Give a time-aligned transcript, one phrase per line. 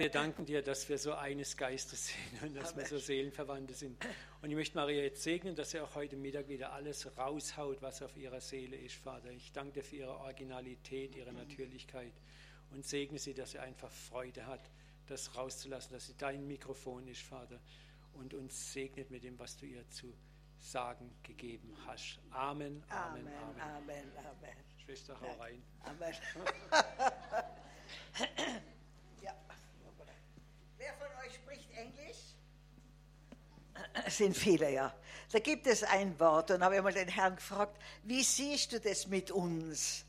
[0.00, 2.78] Wir danken dir, dass wir so eines Geistes sind und dass Amen.
[2.78, 4.02] wir so Seelenverwandte sind.
[4.40, 8.00] Und ich möchte Maria jetzt segnen, dass sie auch heute Mittag wieder alles raushaut, was
[8.00, 9.30] auf ihrer Seele ist, Vater.
[9.30, 12.14] Ich danke dir für ihre Originalität, ihre Natürlichkeit
[12.70, 14.70] und segne sie, dass sie einfach Freude hat,
[15.06, 17.60] das rauszulassen, dass sie dein Mikrofon ist, Vater,
[18.14, 20.14] und uns segnet mit dem, was du ihr zu
[20.56, 22.20] sagen gegeben hast.
[22.30, 23.60] Amen, Amen, Amen.
[23.60, 24.56] Amen, Amen.
[24.82, 25.62] Schwester, hau rein.
[25.84, 26.14] Amen.
[33.89, 34.94] Es sind viele, ja.
[35.32, 38.80] Da gibt es ein Wort und habe ich mal den Herrn gefragt, wie siehst du
[38.80, 40.04] das mit uns?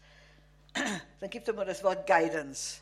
[1.20, 2.80] Dann gibt er mal das Wort Guidance.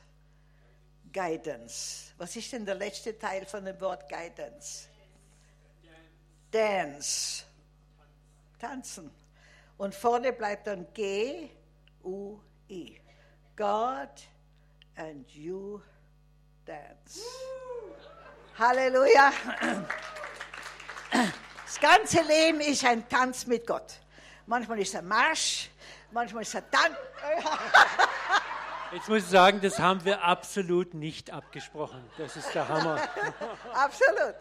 [1.12, 2.14] Guidance.
[2.18, 4.88] Was ist denn der letzte Teil von dem Wort Guidance?
[6.52, 7.44] Dance.
[8.60, 9.12] Tanzen.
[9.78, 11.50] Und vorne bleibt dann G,
[12.04, 13.00] U, I.
[13.56, 14.10] God
[14.96, 15.82] and you
[16.66, 17.22] dance.
[18.58, 19.32] Halleluja.
[21.12, 24.00] Das ganze Leben ist ein Tanz mit Gott.
[24.46, 25.70] Manchmal ist er Marsch,
[26.12, 26.96] manchmal ist er Tanz.
[28.92, 32.04] Jetzt muss ich sagen, das haben wir absolut nicht abgesprochen.
[32.18, 33.00] Das ist der Hammer.
[33.74, 34.36] absolut.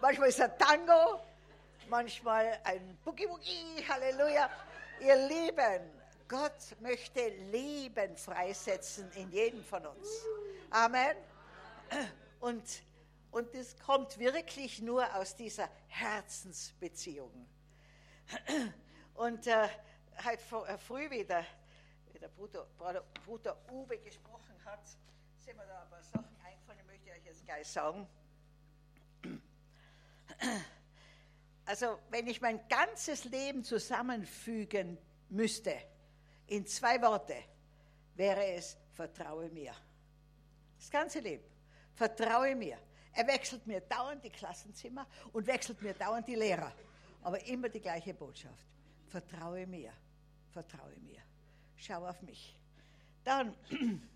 [0.00, 1.20] Manchmal ist er Tango,
[1.88, 4.48] manchmal ein Boogie Boogie, Halleluja.
[5.00, 5.90] Ihr Lieben,
[6.28, 10.08] Gott möchte Leben freisetzen in jedem von uns.
[10.70, 11.16] Amen.
[12.40, 12.62] Und
[13.34, 17.48] und das kommt wirklich nur aus dieser Herzensbeziehung.
[19.14, 19.68] Und äh,
[20.48, 21.44] vor, äh, früh wieder,
[22.12, 22.64] wie der Bruder,
[23.26, 24.86] Bruder, Uwe gesprochen hat,
[25.38, 28.06] sind mir da ein paar Sachen eingefallen, die möchte ich euch jetzt gleich sagen.
[31.66, 34.98] Also, wenn ich mein ganzes Leben zusammenfügen
[35.30, 35.74] müsste,
[36.46, 37.36] in zwei Worte,
[38.14, 39.74] wäre es, vertraue mir.
[40.76, 41.44] Das ganze Leben.
[41.94, 42.78] Vertraue mir.
[43.14, 46.72] Er wechselt mir dauernd die Klassenzimmer und wechselt mir dauernd die Lehrer.
[47.22, 48.66] Aber immer die gleiche Botschaft.
[49.08, 49.92] Vertraue mir,
[50.50, 51.20] vertraue mir.
[51.76, 52.56] Schau auf mich.
[53.22, 53.54] Dann,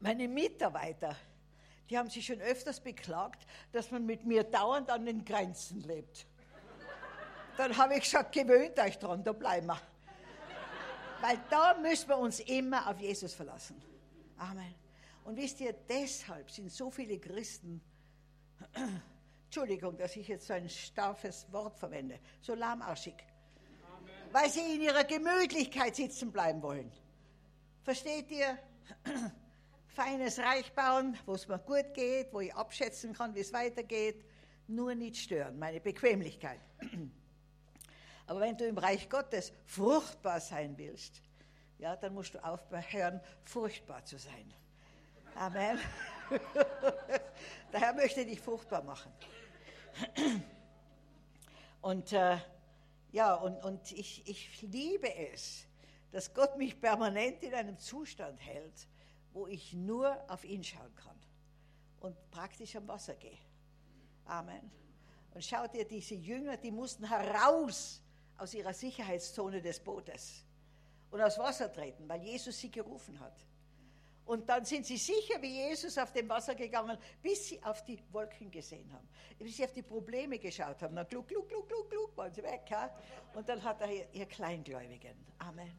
[0.00, 1.16] meine Mitarbeiter,
[1.90, 6.26] die haben sich schon öfters beklagt, dass man mit mir dauernd an den Grenzen lebt.
[7.56, 9.80] Dann habe ich gesagt, gewöhnt euch dran, da bleiben wir.
[11.20, 13.80] Weil da müssen wir uns immer auf Jesus verlassen.
[14.38, 14.74] Amen.
[15.24, 17.80] Und wisst ihr, deshalb sind so viele Christen,
[19.46, 23.14] Entschuldigung, dass ich jetzt so ein starkes Wort verwende, so lahmarschig,
[23.86, 24.12] Amen.
[24.32, 26.92] weil sie in ihrer Gemütlichkeit sitzen bleiben wollen.
[27.82, 28.58] Versteht ihr?
[29.88, 34.24] Feines Reich bauen, wo es mir gut geht, wo ich abschätzen kann, wie es weitergeht,
[34.66, 36.60] nur nicht stören, meine Bequemlichkeit.
[38.26, 41.22] Aber wenn du im Reich Gottes fruchtbar sein willst,
[41.78, 44.52] ja, dann musst du aufhören, furchtbar zu sein.
[45.36, 45.78] Amen.
[47.72, 49.12] Der Herr möchte dich fruchtbar machen.
[51.80, 52.38] Und äh,
[53.12, 55.66] ja, und, und ich, ich liebe es,
[56.12, 58.88] dass Gott mich permanent in einem Zustand hält,
[59.32, 61.18] wo ich nur auf ihn schauen kann
[62.00, 63.38] und praktisch am Wasser gehe.
[64.26, 64.70] Amen.
[65.32, 68.00] Und schau dir diese Jünger, die mussten heraus
[68.38, 70.44] aus ihrer Sicherheitszone des Bootes
[71.10, 73.44] und aus Wasser treten, weil Jesus sie gerufen hat.
[74.26, 78.02] Und dann sind sie sicher wie Jesus auf dem Wasser gegangen, bis sie auf die
[78.10, 79.06] Wolken gesehen haben.
[79.38, 80.96] Bis sie auf die Probleme geschaut haben.
[80.96, 82.62] Dann gluck, gluck, gluck, gluck, gluck, waren sie weg.
[82.70, 82.90] Ja?
[83.34, 85.14] Und dann hat er ihr Kleingläubigen.
[85.38, 85.78] Amen.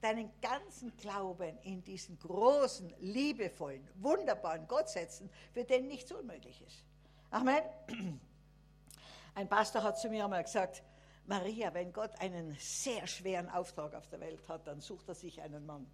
[0.00, 6.84] Deinen ganzen Glauben in diesen großen, liebevollen, wunderbaren Gott setzen, für den nichts unmöglich ist.
[7.30, 7.62] Amen.
[9.34, 10.84] Ein Pastor hat zu mir einmal gesagt,
[11.26, 15.40] Maria, wenn Gott einen sehr schweren Auftrag auf der Welt hat, dann sucht er sich
[15.40, 15.90] einen Mann.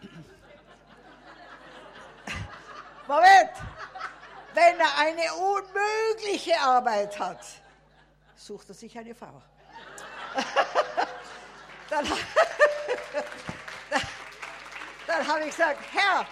[3.08, 3.50] Moment!
[4.52, 7.40] Wenn er eine unmögliche Arbeit hat,
[8.34, 9.40] sucht er sich eine Frau.
[11.90, 12.18] dann, dann,
[15.06, 16.26] dann habe ich gesagt, Herr,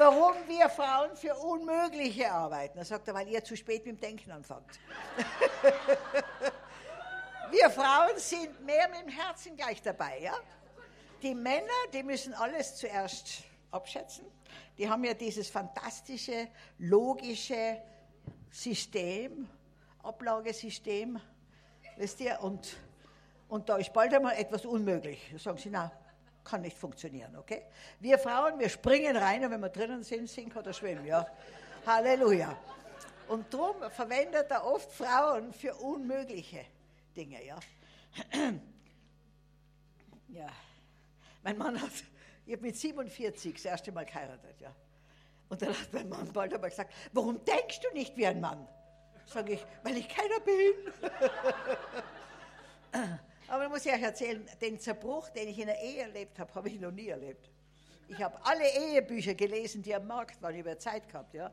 [0.00, 2.78] warum wir Frauen für Unmögliche arbeiten?
[2.78, 4.80] Da sagt er, weil ihr zu spät mit dem Denken anfangt.
[7.50, 10.34] wir Frauen sind mehr mit dem Herzen gleich dabei, ja?
[11.22, 14.24] Die Männer, die müssen alles zuerst abschätzen.
[14.78, 17.82] Die haben ja dieses fantastische, logische
[18.50, 19.48] System,
[20.02, 21.20] Ablagesystem,
[21.96, 22.76] wisst ihr, und,
[23.48, 25.28] und da ist bald einmal etwas unmöglich.
[25.32, 25.92] Da sagen sie, na,
[26.42, 27.64] kann nicht funktionieren, okay?
[28.00, 31.26] Wir Frauen, wir springen rein und wenn wir drinnen sind, sinken oder schwimmen, ja.
[31.86, 32.56] Halleluja.
[33.28, 36.64] Und darum verwendet er oft Frauen für unmögliche
[37.14, 37.58] Dinge, ja.
[40.32, 40.46] Ja.
[41.42, 41.90] Mein Mann hat
[42.46, 44.74] Ich habe mit 47 das erste Mal geheiratet, ja.
[45.48, 48.68] Und dann hat mein Mann bald aber gesagt, warum denkst du nicht wie ein Mann?
[49.26, 51.10] Sage ich, weil ich keiner bin.
[53.48, 56.68] aber muss ich euch erzählen, den Zerbruch, den ich in der Ehe erlebt habe, habe
[56.68, 57.50] ich noch nie erlebt.
[58.08, 61.52] Ich habe alle Ehebücher gelesen, die am Markt waren, über Zeit gehabt, ja.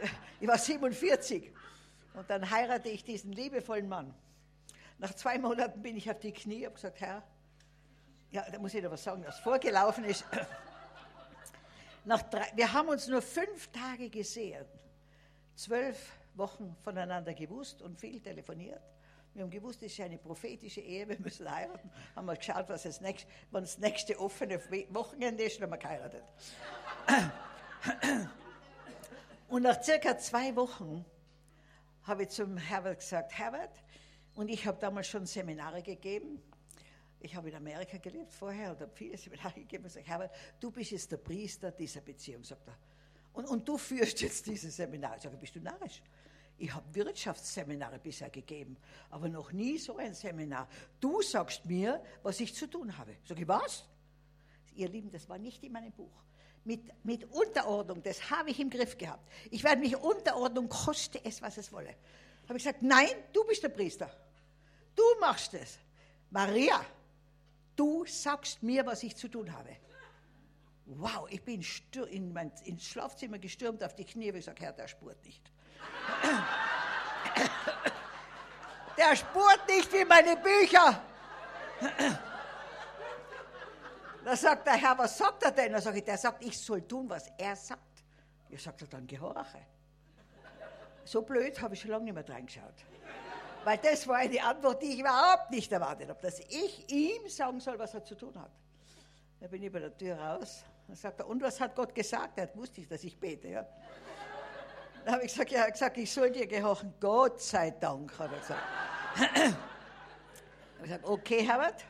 [0.40, 1.52] Ich war 47
[2.14, 4.14] und dann heiratete ich diesen liebevollen Mann.
[4.98, 7.22] Nach zwei Monaten bin ich auf die Knie und habe gesagt, Herr,
[8.34, 10.24] ja, da muss ich noch was sagen, was vorgelaufen ist.
[12.04, 14.64] Nach drei, wir haben uns nur fünf Tage gesehen,
[15.54, 18.82] zwölf Wochen voneinander gewusst und viel telefoniert.
[19.34, 21.88] Wir haben gewusst, es ist eine prophetische Ehe, wir müssen heiraten.
[22.16, 24.60] Haben wir geschaut, was das nächste, wann das nächste offene
[24.90, 26.24] Wochenende ist, haben wir geheiratet.
[29.48, 31.04] Und nach circa zwei Wochen
[32.02, 33.84] habe ich zum Herbert gesagt, Herbert,
[34.34, 36.42] und ich habe damals schon Seminare gegeben,
[37.24, 40.30] ich habe in Amerika gelebt vorher und habe viele Seminare gegeben und sage, Herbert,
[40.60, 42.76] du bist jetzt der Priester dieser Beziehung, sagt er.
[43.32, 45.16] Und, und du führst jetzt dieses Seminar.
[45.16, 46.02] Ich sage, bist du narrisch?
[46.58, 48.76] Ich habe Wirtschaftsseminare bisher gegeben,
[49.10, 50.68] aber noch nie so ein Seminar.
[51.00, 53.16] Du sagst mir, was ich zu tun habe.
[53.26, 53.84] Sag ich, was?
[54.76, 56.12] Ihr Lieben, das war nicht in meinem Buch.
[56.64, 59.26] Mit, mit Unterordnung, das habe ich im Griff gehabt.
[59.50, 61.94] Ich werde mich unterordnen, koste es, was es wolle.
[62.44, 64.10] Habe ich gesagt, nein, du bist der Priester.
[64.94, 65.78] Du machst es.
[66.30, 66.84] Maria,
[67.76, 69.76] Du sagst mir, was ich zu tun habe.
[70.86, 71.64] Wow, ich bin
[72.10, 75.42] in mein, ins Schlafzimmer gestürmt auf die Knie und ich sage, Herr, der spurt nicht.
[78.98, 81.02] der spurt nicht wie meine Bücher.
[84.24, 85.72] Da sagt der Herr, was sagt er denn?
[85.72, 88.04] Da sage ich, der sagt, ich soll tun, was er sagt.
[88.48, 89.66] Ich sage, dann gehorche.
[91.04, 92.84] So blöd habe ich schon lange nicht mehr reingeschaut.
[93.64, 97.60] Weil das war eine Antwort, die ich überhaupt nicht erwartet habe, dass ich ihm sagen
[97.60, 98.50] soll, was er zu tun hat.
[99.40, 100.64] Da bin ich bei der Tür raus.
[100.86, 102.38] Dann sagt er, und was hat Gott gesagt?
[102.38, 103.48] Er wusste ich, dass ich bete.
[103.48, 103.66] Ja.
[105.04, 106.94] Dann habe ich gesagt, ja, gesagt, ich soll dir gehorchen.
[107.00, 108.62] Gott sei Dank, hat er gesagt.
[109.16, 109.56] Dann habe
[110.78, 111.84] ich gesagt, okay, Herbert,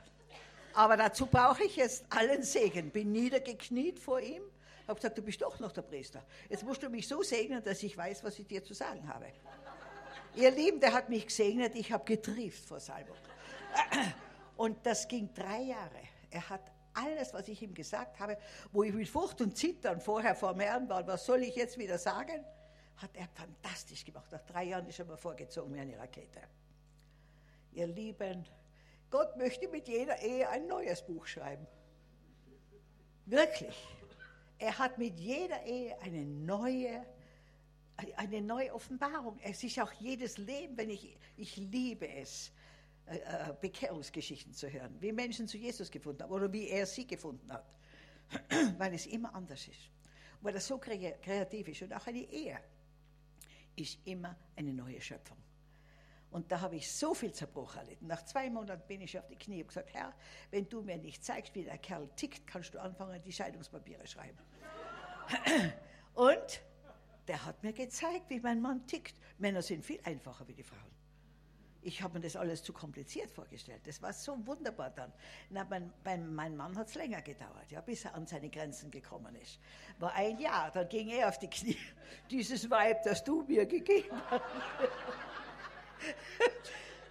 [0.75, 2.91] aber dazu brauche ich jetzt allen Segen.
[2.91, 4.43] Bin niedergekniet vor ihm,
[4.87, 6.23] habe gesagt, du bist doch noch der Priester.
[6.49, 9.26] Jetzt musst du mich so segnen, dass ich weiß, was ich dir zu sagen habe.
[10.37, 13.17] Ihr Lieben, der hat mich gesegnet, ich habe getrieft vor Salbung.
[14.57, 16.01] Und das ging drei Jahre.
[16.31, 18.37] Er hat alles, was ich ihm gesagt habe,
[18.73, 21.77] wo ich mit Furcht und Zittern vorher vor dem Herrn war, was soll ich jetzt
[21.77, 22.45] wieder sagen,
[22.97, 24.31] hat er fantastisch gemacht.
[24.31, 26.41] Nach drei Jahren ist er mal vorgezogen wie eine Rakete.
[27.73, 28.45] Ihr Lieben,
[29.11, 31.67] Gott möchte mit jeder Ehe ein neues Buch schreiben.
[33.27, 33.77] Wirklich.
[34.59, 37.05] Er hat mit jeder Ehe eine neue
[38.17, 39.38] eine neue Offenbarung.
[39.43, 42.52] Es ist auch jedes Leben, wenn ich, ich liebe es,
[43.06, 47.06] äh, äh, Bekehrungsgeschichten zu hören, wie Menschen zu Jesus gefunden haben oder wie er sie
[47.06, 47.76] gefunden hat,
[48.79, 49.91] weil es immer anders ist.
[50.41, 52.58] Weil das so kreativ ist und auch eine Ehe
[53.76, 55.37] ist immer eine neue Schöpfung.
[56.31, 58.06] Und da habe ich so viel Zerbruch erlitten.
[58.06, 60.12] Nach zwei Monaten bin ich auf die Knie und gesagt, Herr,
[60.50, 64.38] wenn du mir nicht zeigst, wie der Kerl tickt, kannst du anfangen, die Scheidungspapiere schreiben.
[66.14, 66.62] und
[67.29, 69.15] der hat mir gezeigt, wie mein Mann tickt.
[69.38, 70.94] Männer sind viel einfacher wie die Frauen.
[71.87, 73.87] Ich habe mir das alles zu kompliziert vorgestellt.
[73.87, 75.12] Das war so wunderbar dann.
[75.50, 78.91] Na, mein, mein, mein Mann hat es länger gedauert, ja, bis er an seine Grenzen
[78.91, 79.59] gekommen ist.
[79.99, 81.76] War ein Jahr, dann ging er auf die Knie.
[82.31, 84.43] Dieses Weib, das du mir gegeben hast.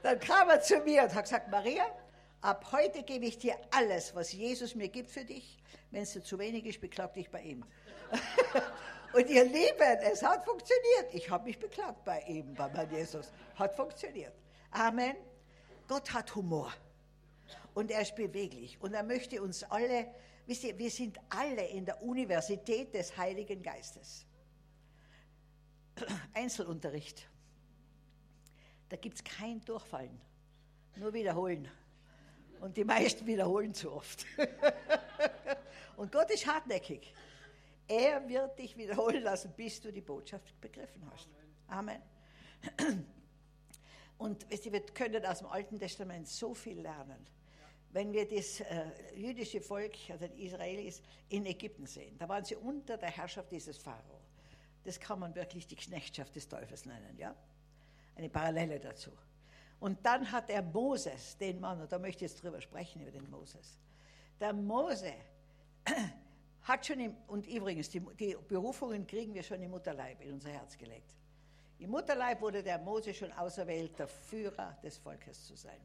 [0.02, 1.86] dann kam er zu mir und hat gesagt, Maria,
[2.42, 5.60] ab heute gebe ich dir alles, was Jesus mir gibt für dich.
[5.92, 7.64] Wenn es dir zu wenig ist, beklag dich bei ihm.
[9.14, 11.14] Und ihr Lieben, es hat funktioniert.
[11.14, 13.32] Ich habe mich beklagt bei ihm, bei meinem Jesus.
[13.56, 14.34] Hat funktioniert.
[14.72, 15.16] Amen.
[15.88, 16.74] Gott hat Humor.
[17.76, 18.82] Und er ist beweglich.
[18.82, 20.08] Und er möchte uns alle,
[20.48, 24.26] wisst ihr, wir sind alle in der Universität des Heiligen Geistes.
[26.34, 27.30] Einzelunterricht.
[28.90, 30.20] Da gibt es kein Durchfallen,
[30.96, 31.70] nur wiederholen.
[32.62, 34.26] Und die meisten wiederholen zu oft.
[35.98, 37.14] Und Gott ist hartnäckig.
[37.88, 41.30] Er wird dich wiederholen lassen, bis du die Botschaft begriffen hast.
[41.68, 42.02] Amen.
[44.18, 47.26] Und wir können aus dem Alten Testament so viel lernen.
[47.92, 48.86] Wenn wir das äh,
[49.16, 53.78] jüdische Volk, also die Israelis, in Ägypten sehen, da waren sie unter der Herrschaft dieses
[53.78, 54.20] Pharao.
[54.84, 57.36] Das kann man wirklich die Knechtschaft des Teufels nennen, ja?
[58.16, 59.12] Eine Parallele dazu.
[59.80, 63.12] Und dann hat er Moses, den Mann, und da möchte ich jetzt drüber sprechen, über
[63.12, 63.78] den Moses.
[64.40, 65.14] Der Mose
[66.64, 70.50] hat schon, im, und übrigens, die, die Berufungen kriegen wir schon im Mutterleib in unser
[70.50, 71.16] Herz gelegt.
[71.80, 75.82] Im Mutterleib wurde der Mose schon auserwählt, der Führer des Volkes zu sein.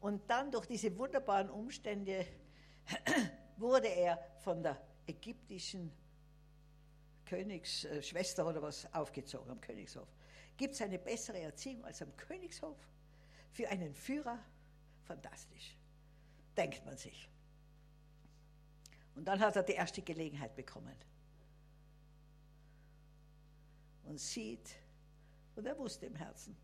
[0.00, 2.26] Und dann durch diese wunderbaren Umstände
[3.56, 5.92] wurde er von der ägyptischen
[7.24, 10.08] Königsschwester oder was aufgezogen am Königshof.
[10.56, 12.76] Gibt es eine bessere Erziehung als am Königshof?
[13.52, 14.38] Für einen Führer
[15.04, 15.76] fantastisch,
[16.56, 17.31] denkt man sich.
[19.14, 20.96] Und dann hat er die erste Gelegenheit bekommen.
[24.04, 24.74] Und sieht,
[25.54, 26.56] und er wusste im Herzen,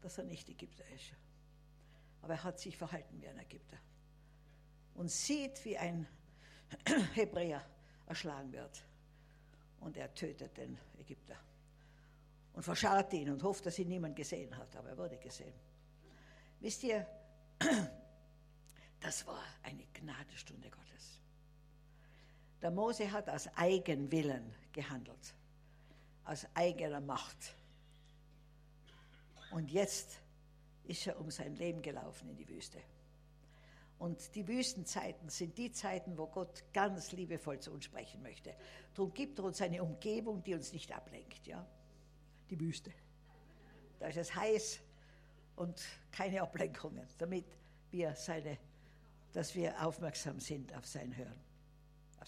[0.00, 1.12] dass er nicht Ägypter ist.
[2.22, 3.78] Aber er hat sich verhalten wie ein Ägypter.
[4.94, 6.06] Und sieht, wie ein
[7.14, 7.64] Hebräer
[8.06, 8.84] erschlagen wird.
[9.80, 11.36] Und er tötet den Ägypter.
[12.52, 14.74] Und verscharrt ihn und hofft, dass ihn niemand gesehen hat.
[14.76, 15.54] Aber er wurde gesehen.
[16.60, 17.06] Wisst ihr,
[19.00, 21.17] das war eine Gnadestunde Gottes.
[22.60, 25.34] Der Mose hat aus Eigenwillen gehandelt,
[26.24, 27.54] aus eigener Macht.
[29.52, 30.20] Und jetzt
[30.84, 32.78] ist er um sein Leben gelaufen in die Wüste.
[33.98, 38.54] Und die Wüstenzeiten sind die Zeiten, wo Gott ganz liebevoll zu uns sprechen möchte.
[38.94, 41.46] Darum gibt er uns eine Umgebung, die uns nicht ablenkt.
[41.46, 41.66] Ja?
[42.48, 42.92] Die Wüste.
[43.98, 44.80] Da ist es heiß
[45.56, 47.46] und keine Ablenkungen, damit
[47.90, 48.58] wir seine,
[49.32, 51.40] dass wir aufmerksam sind auf sein Hören,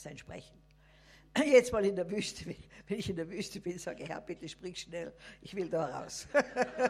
[0.02, 0.60] sein Sprechen.
[1.44, 4.48] Jetzt mal in der Wüste, wenn ich in der Wüste bin, sage ich, Herr, bitte
[4.48, 6.26] sprich schnell, ich will da raus.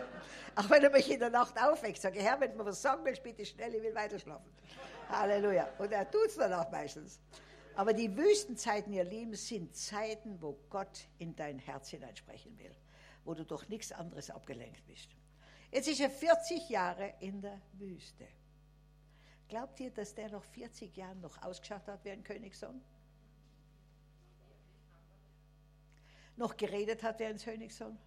[0.57, 2.81] Auch wenn er mich in der Nacht aufweckt, sage ich, Herr, wenn du mir was
[2.81, 4.51] sagen willst, bitte schnell, ich will weiter schlafen.
[5.09, 5.69] Halleluja.
[5.79, 7.21] Und er tut es dann auch meistens.
[7.75, 12.75] Aber die Wüstenzeiten, ihr Lieben, sind Zeiten, wo Gott in dein Herz hineinsprechen will,
[13.25, 15.11] wo du durch nichts anderes abgelenkt bist.
[15.71, 18.27] Jetzt ist er 40 Jahre in der Wüste.
[19.49, 22.83] Glaubt ihr, dass der noch 40 Jahre noch ausgeschaut hat wie ein Königssohn?
[26.41, 27.99] Noch geredet hat wie ein Königssohn?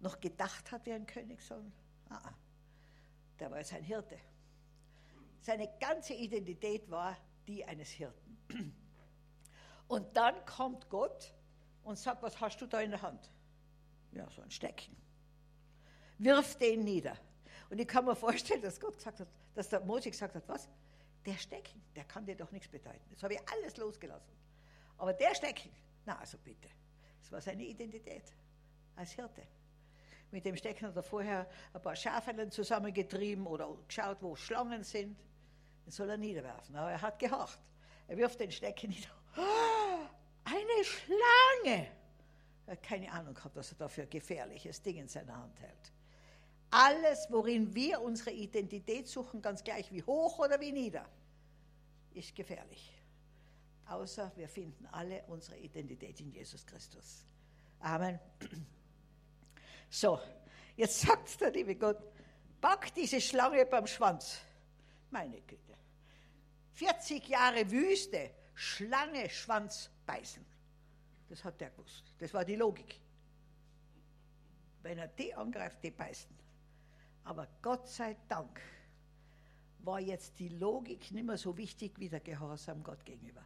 [0.00, 1.70] Noch gedacht hat wie ein Königssohn?
[2.08, 2.34] Ah, ah,
[3.38, 4.18] der war jetzt ein Hirte.
[5.42, 8.74] Seine ganze Identität war die eines Hirten.
[9.88, 11.34] Und dann kommt Gott
[11.84, 13.30] und sagt, was hast du da in der Hand?
[14.12, 14.96] Ja, so ein Stecken.
[16.18, 17.16] Wirf den nieder.
[17.68, 20.66] Und ich kann mir vorstellen, dass Gott gesagt hat, dass der Mose gesagt hat, was?
[21.26, 23.04] Der Stecken, der kann dir doch nichts bedeuten.
[23.10, 24.32] Das habe ich alles losgelassen.
[24.96, 25.70] Aber der Stecken,
[26.08, 26.68] na, also bitte.
[27.20, 28.24] Das war seine Identität
[28.96, 29.42] als Hirte.
[30.30, 35.18] Mit dem Stecken hat er vorher ein paar Schafelen zusammengetrieben oder geschaut, wo Schlangen sind.
[35.84, 36.74] Den soll er niederwerfen.
[36.76, 37.60] Aber er hat gehorcht.
[38.06, 39.10] Er wirft den Stecken nieder.
[39.36, 40.06] Oh,
[40.44, 41.88] eine Schlange!
[42.66, 45.60] Er hat keine Ahnung gehabt, was er da für ein gefährliches Ding in seiner Hand
[45.60, 45.92] hält.
[46.70, 51.06] Alles, worin wir unsere Identität suchen, ganz gleich wie hoch oder wie nieder,
[52.14, 52.97] ist gefährlich
[53.88, 57.24] außer wir finden alle unsere Identität in Jesus Christus.
[57.80, 58.18] Amen.
[59.90, 60.20] So,
[60.76, 61.98] jetzt sagt der liebe Gott,
[62.60, 64.38] pack diese Schlange beim Schwanz.
[65.10, 65.74] Meine Güte.
[66.72, 70.44] 40 Jahre Wüste, Schlange, Schwanz beißen.
[71.28, 72.12] Das hat der gewusst.
[72.18, 73.00] Das war die Logik.
[74.82, 76.30] Wenn er die angreift, die beißen.
[77.24, 78.60] Aber Gott sei Dank
[79.80, 83.44] war jetzt die Logik nicht mehr so wichtig wie der Gehorsam Gott gegenüber.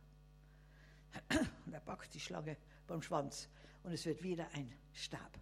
[1.67, 3.49] Und er packt die Schlange beim Schwanz
[3.83, 5.39] und es wird wieder ein Stab.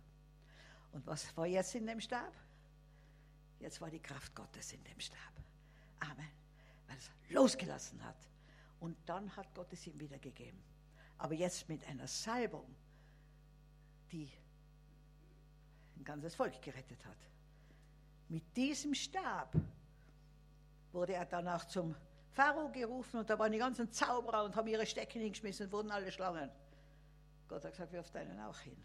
[0.93, 2.33] Und was war jetzt in dem Stab?
[3.59, 5.33] Jetzt war die Kraft Gottes in dem Stab.
[6.01, 6.31] Amen.
[6.87, 8.17] Weil es losgelassen hat.
[8.81, 10.63] Und dann hat Gott es ihm wieder gegeben.
[11.19, 12.75] Aber jetzt mit einer Salbung,
[14.11, 14.31] die
[15.97, 17.19] ein ganzes Volk gerettet hat.
[18.29, 19.55] Mit diesem Stab
[20.93, 21.95] wurde er danach zum
[22.33, 25.91] Pharao gerufen und da waren die ganzen Zauberer und haben ihre Stecken hingeschmissen und wurden
[25.91, 26.51] alle Schlangen.
[27.49, 28.77] Gott hat gesagt, wirf deinen auch hin.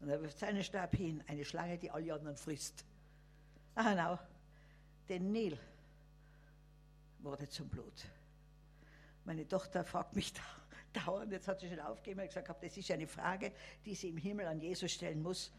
[0.00, 2.84] Und er wirft seinen Stab hin, eine Schlange, die alle anderen frisst.
[3.74, 4.18] Ah, genau.
[5.08, 5.58] Den Nil
[7.18, 8.06] wurde zum Blut.
[9.24, 10.32] Meine Tochter fragt mich
[10.94, 13.52] da, dauernd, jetzt hat sie schon aufgegeben, ich gesagt, das ist eine Frage,
[13.84, 15.52] die sie im Himmel an Jesus stellen muss.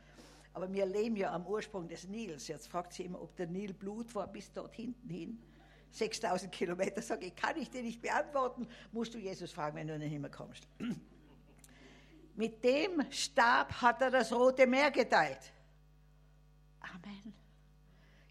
[0.53, 2.47] Aber wir leben ja am Ursprung des Nils.
[2.47, 5.41] Jetzt fragt sie immer, ob der Nil Blut war bis dort hinten hin.
[5.91, 9.95] 6000 Kilometer, sage ich, kann ich dir nicht beantworten, musst du Jesus fragen, wenn du
[9.95, 10.67] in den Himmel kommst.
[12.35, 15.51] Mit dem Stab hat er das Rote Meer geteilt.
[16.79, 17.33] Amen.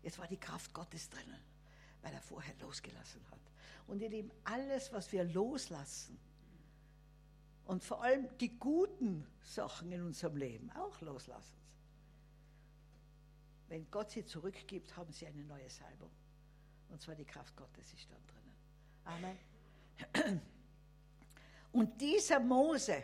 [0.03, 1.41] Jetzt war die Kraft Gottes drinnen,
[2.03, 3.39] weil er vorher losgelassen hat.
[3.87, 6.19] Und ihr Lieben, alles, was wir loslassen,
[7.71, 11.55] und vor allem die guten Sachen in unserem Leben auch loslassen.
[13.69, 16.11] Wenn Gott sie zurückgibt, haben sie eine neue Salbung.
[16.91, 19.39] Und zwar die Kraft Gottes ist dann drinnen.
[20.15, 20.41] Amen.
[21.73, 23.03] Und dieser Mose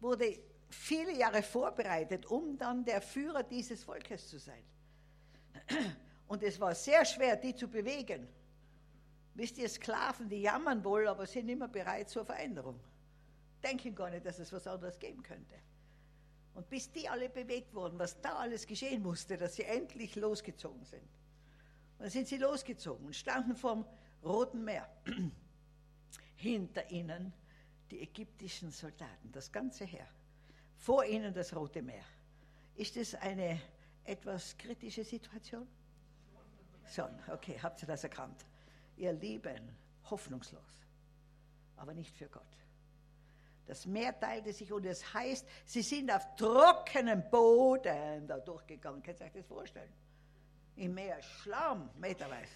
[0.00, 4.62] wurde viele Jahre vorbereitet, um dann der Führer dieses Volkes zu sein.
[6.26, 8.28] Und es war sehr schwer, die zu bewegen,
[9.38, 12.80] Wisst ihr, Sklaven, die jammern wohl, aber sind immer bereit zur Veränderung.
[13.62, 15.54] Denken gar nicht, dass es was anderes geben könnte.
[16.54, 20.84] Und bis die alle bewegt wurden, was da alles geschehen musste, dass sie endlich losgezogen
[20.84, 21.08] sind.
[21.98, 23.84] Und dann sind sie losgezogen und standen vorm
[24.22, 24.88] Roten Meer.
[26.36, 27.32] Hinter ihnen
[27.90, 30.06] die ägyptischen Soldaten, das ganze Heer.
[30.76, 32.04] Vor ihnen das Rote Meer.
[32.76, 33.60] Ist das eine
[34.04, 35.66] etwas kritische Situation?
[36.86, 38.46] Schon, okay, habt ihr das erkannt?
[38.96, 39.76] Ihr Lieben,
[40.08, 40.86] hoffnungslos,
[41.76, 42.44] aber nicht für Gott.
[43.66, 49.02] Das Meer teilte sich und es heißt, sie sind auf trockenem Boden da durchgegangen.
[49.02, 49.92] Könnt ihr euch das vorstellen?
[50.78, 52.52] Im Meer Schlamm, meterweise.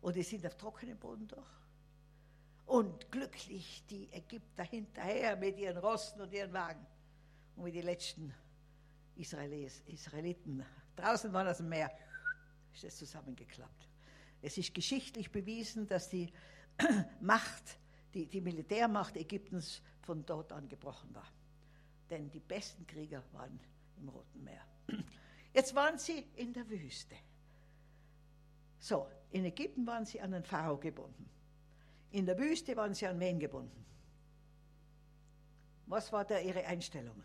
[0.00, 1.46] Und die sind auf trockenem Boden durch.
[2.66, 6.86] Und glücklich die Ägypter hinterher mit ihren Rosten und ihren Wagen.
[7.56, 8.32] Und wie die letzten
[9.16, 10.64] Israelis, Israeliten
[10.94, 11.90] draußen waren aus dem Meer,
[12.72, 13.88] ist das zusammengeklappt.
[14.42, 16.32] Es ist geschichtlich bewiesen, dass die
[17.20, 17.78] Macht,
[18.14, 21.32] die, die Militärmacht Ägyptens von dort an gebrochen war.
[22.10, 23.58] Denn die besten Krieger waren
[23.96, 24.64] im Roten Meer.
[25.56, 27.16] Jetzt waren sie in der Wüste.
[28.78, 31.30] So, in Ägypten waren sie an den Pharao gebunden.
[32.10, 33.86] In der Wüste waren sie an wen gebunden?
[35.86, 37.22] Was war da ihre Einstellung?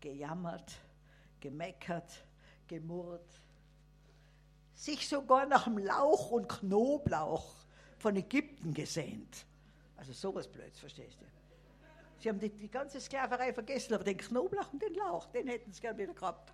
[0.00, 0.72] Gejammert,
[1.38, 2.24] gemeckert,
[2.68, 3.38] gemurrt,
[4.72, 7.54] sich sogar nach dem Lauch und Knoblauch
[7.98, 9.44] von Ägypten gesehnt.
[9.98, 11.39] Also sowas Blöds, verstehst du?
[12.20, 15.72] Sie haben die, die, ganze Sklaverei vergessen, aber den Knoblauch und den Lauch, den hätten
[15.72, 16.52] sie gerne wieder gehabt.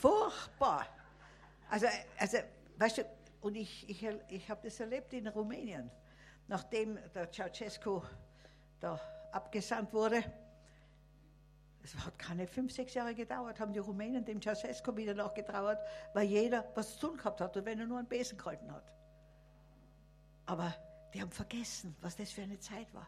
[0.00, 0.86] Furchtbar.
[1.68, 1.86] Also,
[2.18, 2.38] also
[2.78, 3.04] weißt du,
[3.42, 5.90] und ich, ich, ich habe das erlebt in Rumänien,
[6.46, 8.00] nachdem der Ceausescu
[8.80, 8.98] da
[9.30, 10.24] abgesandt wurde.
[11.82, 15.80] Es hat keine fünf, sechs Jahre gedauert, haben die Rumänen dem Ceausescu wieder nachgetrauert,
[16.14, 18.90] weil jeder was zu tun gehabt hat und wenn er nur einen Besen gehalten hat.
[20.46, 20.74] Aber
[21.12, 23.06] die haben vergessen, was das für eine Zeit war.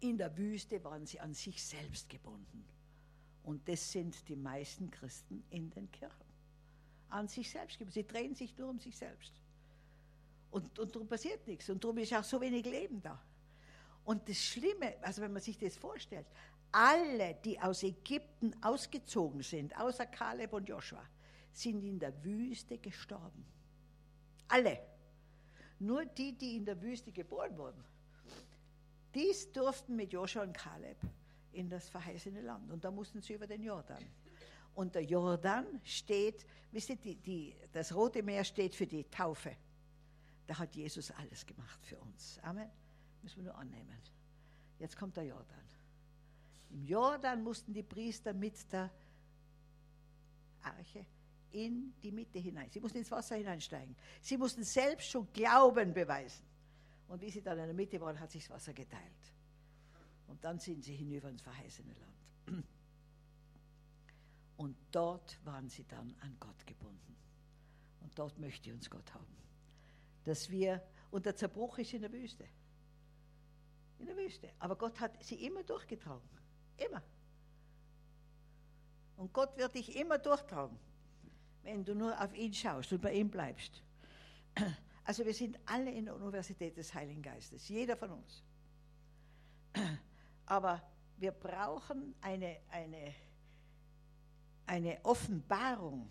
[0.00, 2.64] In der Wüste waren sie an sich selbst gebunden.
[3.42, 6.26] Und das sind die meisten Christen in den Kirchen.
[7.08, 7.94] An sich selbst gebunden.
[7.94, 9.32] Sie drehen sich nur um sich selbst.
[10.50, 11.70] Und, und darum passiert nichts.
[11.70, 13.20] Und darum ist auch so wenig Leben da.
[14.04, 16.26] Und das Schlimme, also wenn man sich das vorstellt,
[16.72, 21.02] alle, die aus Ägypten ausgezogen sind, außer Kaleb und Joshua,
[21.52, 23.44] sind in der Wüste gestorben.
[24.48, 24.78] Alle.
[25.78, 27.82] Nur die, die in der Wüste geboren wurden.
[29.16, 30.98] Dies durften mit Joshua und Kaleb
[31.52, 32.70] in das verheißene Land.
[32.70, 34.04] Und da mussten sie über den Jordan.
[34.74, 39.56] Und der Jordan steht, wisst ihr, die, die, das Rote Meer steht für die Taufe.
[40.46, 42.38] Da hat Jesus alles gemacht für uns.
[42.42, 42.70] Amen.
[43.22, 43.96] Müssen wir nur annehmen.
[44.78, 45.64] Jetzt kommt der Jordan.
[46.70, 48.90] Im Jordan mussten die Priester mit der
[50.62, 51.06] Arche
[51.52, 52.68] in die Mitte hinein.
[52.70, 53.96] Sie mussten ins Wasser hineinsteigen.
[54.20, 56.45] Sie mussten selbst schon Glauben beweisen.
[57.08, 59.32] Und wie sie dann in der Mitte waren, hat sich das Wasser geteilt.
[60.26, 62.64] Und dann sind sie hinüber ins verheißene Land.
[64.56, 67.16] Und dort waren sie dann an Gott gebunden.
[68.00, 69.36] Und dort möchte uns Gott haben.
[70.24, 72.46] Dass wir, und der Zerbruch ist in der Wüste.
[73.98, 74.50] In der Wüste.
[74.58, 76.28] Aber Gott hat sie immer durchgetragen.
[76.76, 77.02] Immer.
[79.16, 80.78] Und Gott wird dich immer durchtragen
[81.66, 83.82] wenn du nur auf ihn schaust und bei ihm bleibst.
[85.06, 88.42] Also wir sind alle in der Universität des Heiligen Geistes, jeder von uns.
[90.46, 90.82] Aber
[91.16, 93.14] wir brauchen eine, eine,
[94.66, 96.10] eine Offenbarung,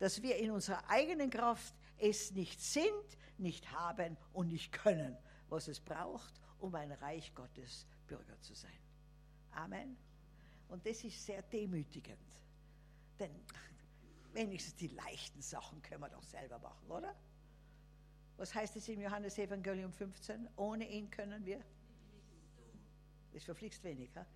[0.00, 5.16] dass wir in unserer eigenen Kraft es nicht sind, nicht haben und nicht können,
[5.48, 8.76] was es braucht, um ein Reich Gottes Bürger zu sein.
[9.52, 9.96] Amen.
[10.66, 12.18] Und das ist sehr demütigend.
[13.20, 13.30] Denn
[14.32, 17.14] wenigstens die leichten Sachen können wir doch selber machen, oder?
[18.36, 20.48] Was heißt es im Johannes Evangelium 15?
[20.56, 21.60] Ohne ihn können wir.
[23.32, 24.10] Das verflixt wenig.
[24.16, 24.26] Ha?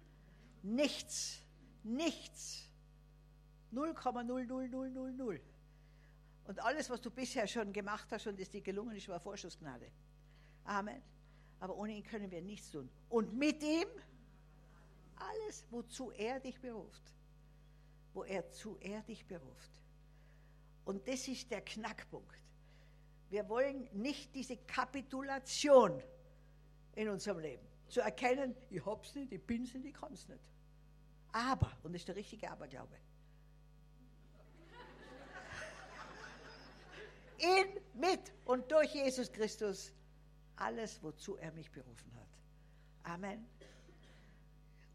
[0.62, 1.40] Nichts,
[1.82, 2.68] nichts.
[3.72, 5.40] 0,00000.
[6.44, 9.90] Und alles, was du bisher schon gemacht hast und es dir gelungen ist, war Vorschussgnade.
[10.64, 11.02] Amen.
[11.60, 12.88] Aber ohne ihn können wir nichts tun.
[13.08, 13.88] Und mit ihm
[15.16, 17.02] alles, wozu er dich beruft.
[18.14, 19.70] Wo er zu er dich beruft.
[20.84, 22.47] Und das ist der Knackpunkt.
[23.30, 26.02] Wir wollen nicht diese Kapitulation
[26.94, 27.66] in unserem Leben.
[27.88, 30.42] Zu erkennen, ich hab's nicht, ich bin's nicht, ich kann's nicht.
[31.32, 32.96] Aber, und das ist der richtige Aberglaube.
[37.38, 39.92] In, mit und durch Jesus Christus
[40.56, 43.12] alles, wozu er mich berufen hat.
[43.12, 43.46] Amen.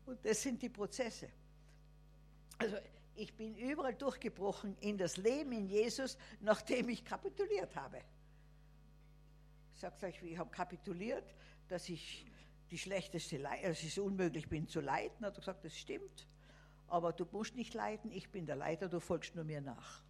[0.06, 1.30] Und das sind die Prozesse.
[2.58, 2.78] Also
[3.16, 8.02] Ich bin überall durchgebrochen in das Leben in Jesus, nachdem ich kapituliert habe.
[9.84, 11.36] Ich sage euch, ich habe kapituliert,
[11.68, 12.26] dass ich
[12.72, 15.26] die schlechteste, Le dass ich so unmöglich bin zu leiten.
[15.26, 16.26] Hat er gesagt, das stimmt.
[16.88, 20.02] Aber du musst nicht leiten, ich bin der Leiter, du folgst nur mir nach.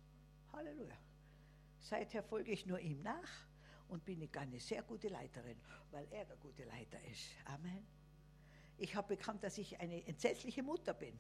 [0.52, 0.96] Halleluja.
[1.80, 3.48] Seither folge ich nur ihm nach
[3.88, 5.58] und bin eine sehr gute Leiterin,
[5.90, 7.32] weil er der gute Leiter ist.
[7.46, 7.84] Amen.
[8.78, 11.18] Ich habe bekannt, dass ich eine entsetzliche Mutter bin,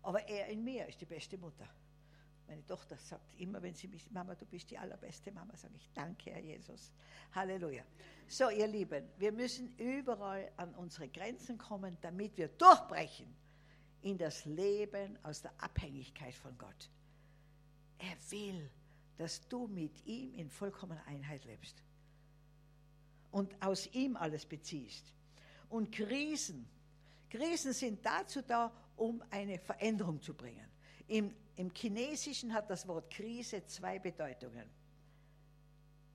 [0.00, 1.68] aber er in mir ist die beste Mutter.
[2.48, 5.90] Meine Tochter sagt immer, wenn sie mich, Mama, du bist die allerbeste Mama, sage ich,
[5.92, 6.92] danke, Herr Jesus.
[7.34, 7.84] Halleluja.
[8.28, 13.26] So, ihr Lieben, wir müssen überall an unsere Grenzen kommen, damit wir durchbrechen
[14.02, 16.90] in das Leben aus der Abhängigkeit von Gott.
[17.98, 18.70] Er will,
[19.16, 21.82] dass du mit ihm in vollkommener Einheit lebst
[23.32, 25.12] und aus ihm alles beziehst.
[25.68, 26.68] Und Krisen,
[27.30, 30.66] Krisen sind dazu da, um eine Veränderung zu bringen.
[31.08, 34.68] Im, Im Chinesischen hat das Wort Krise zwei Bedeutungen.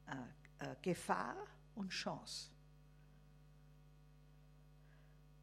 [0.08, 1.36] Äh, äh, Gefahr
[1.76, 2.50] und Chance.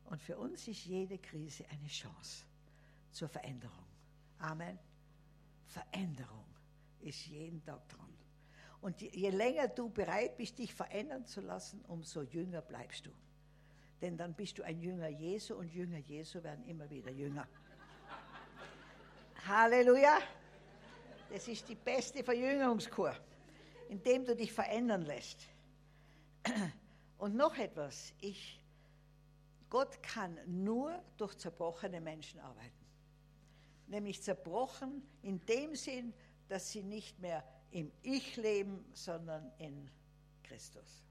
[0.05, 2.45] Und für uns ist jede Krise eine Chance
[3.11, 3.85] zur Veränderung.
[4.39, 4.79] Amen.
[5.67, 6.47] Veränderung
[7.01, 8.09] ist jeden Tag dran.
[8.81, 13.11] Und je länger du bereit bist, dich verändern zu lassen, umso jünger bleibst du.
[14.01, 17.49] Denn dann bist du ein Jünger Jesu und Jünger Jesu werden immer wieder jünger.
[19.49, 20.19] Halleluja!
[21.31, 23.15] Das ist die beste Verjüngerungskur,
[23.89, 25.49] indem du dich verändern lässt.
[27.17, 28.61] Und noch etwas, ich,
[29.71, 32.87] Gott kann nur durch zerbrochene Menschen arbeiten.
[33.87, 36.13] Nämlich zerbrochen in dem Sinn,
[36.49, 39.91] dass sie nicht mehr im Ich leben, sondern in
[40.43, 41.07] Christus.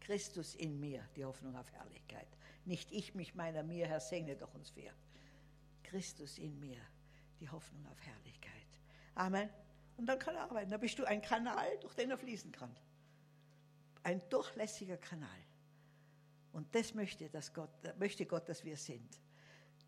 [0.00, 2.26] Christus in mir, die Hoffnung auf Herrlichkeit.
[2.64, 4.92] Nicht ich mich meiner mir, Herr, segne doch uns vier.
[5.94, 6.80] Christus in mir,
[7.38, 8.66] die Hoffnung auf Herrlichkeit.
[9.14, 9.48] Amen.
[9.96, 10.68] Und dann kann er arbeiten.
[10.72, 12.74] Da bist du ein Kanal, durch den er fließen kann.
[14.02, 15.38] Ein durchlässiger Kanal.
[16.50, 19.20] Und das möchte, dass Gott, möchte Gott, dass wir sind.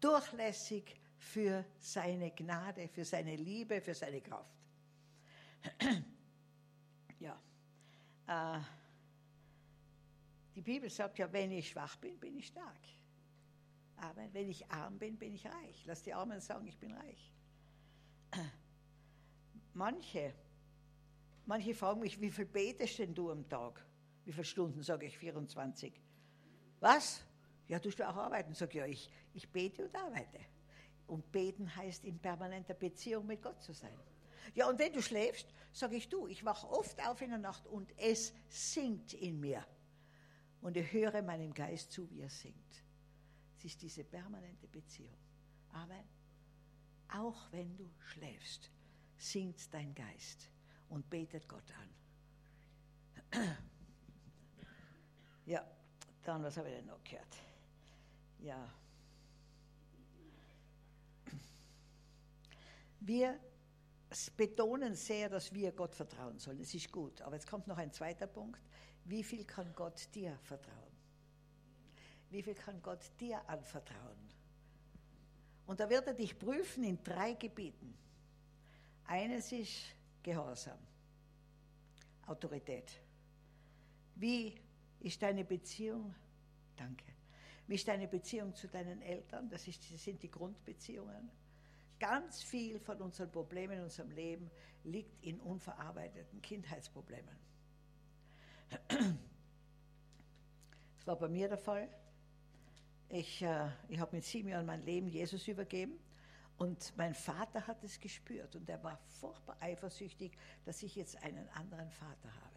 [0.01, 4.55] Durchlässig für seine Gnade, für seine Liebe, für seine Kraft.
[7.19, 7.37] ja.
[8.29, 8.61] Äh,
[10.55, 12.79] die Bibel sagt ja, wenn ich schwach bin, bin ich stark.
[13.97, 15.85] Aber wenn ich arm bin, bin ich reich.
[15.87, 17.33] Lass die Armen sagen, ich bin reich.
[19.73, 20.35] Manche,
[21.45, 23.85] manche fragen mich, wie viel betest denn du am Tag?
[24.25, 24.83] Wie viele Stunden?
[24.83, 26.01] Sage ich 24.
[26.81, 27.23] Was?
[27.69, 28.55] Ja, du auch arbeiten.
[28.55, 30.41] Sag ja, ich, ich bete und arbeite.
[31.07, 33.97] Und beten heißt in permanenter Beziehung mit Gott zu sein.
[34.55, 37.67] Ja, und wenn du schläfst, sage ich du, ich wache oft auf in der Nacht
[37.67, 39.65] und es singt in mir.
[40.61, 42.86] Und ich höre meinem Geist zu, wie er singt.
[43.57, 45.17] Es ist diese permanente Beziehung.
[45.73, 46.05] Amen.
[47.09, 48.71] Auch wenn du schläfst,
[49.17, 50.51] singt dein Geist
[50.89, 51.91] und betet Gott an.
[55.47, 55.65] Ja,
[56.25, 57.37] dann, was habe ich denn noch gehört?
[58.41, 58.69] Ja.
[62.99, 63.39] Wir
[64.37, 66.59] betonen sehr, dass wir Gott vertrauen sollen.
[66.59, 67.23] Das ist gut.
[67.23, 68.61] Aber jetzt kommt noch ein zweiter Punkt.
[69.05, 70.86] Wie viel kann Gott dir vertrauen?
[72.31, 74.19] Wie viel kann Gott dir anvertrauen?
[75.67, 77.97] Und da wird er dich prüfen in drei Gebieten.
[79.05, 80.79] Eines ist Gehorsam,
[82.27, 83.01] Autorität.
[84.17, 84.55] Wie
[85.01, 86.15] ist deine Beziehung?
[86.77, 87.05] Danke.
[87.67, 89.49] Wie ist deine Beziehung zu deinen Eltern?
[89.49, 91.31] Das, ist, das sind die Grundbeziehungen.
[91.99, 94.51] Ganz viel von unseren Problemen in unserem Leben
[94.85, 97.37] liegt in unverarbeiteten Kindheitsproblemen.
[100.97, 101.89] Das war bei mir der Fall.
[103.09, 105.99] Ich, äh, ich habe mit sieben Jahren mein Leben Jesus übergeben
[106.59, 111.49] und mein Vater hat es gespürt und er war furchtbar eifersüchtig, dass ich jetzt einen
[111.51, 112.57] anderen Vater habe.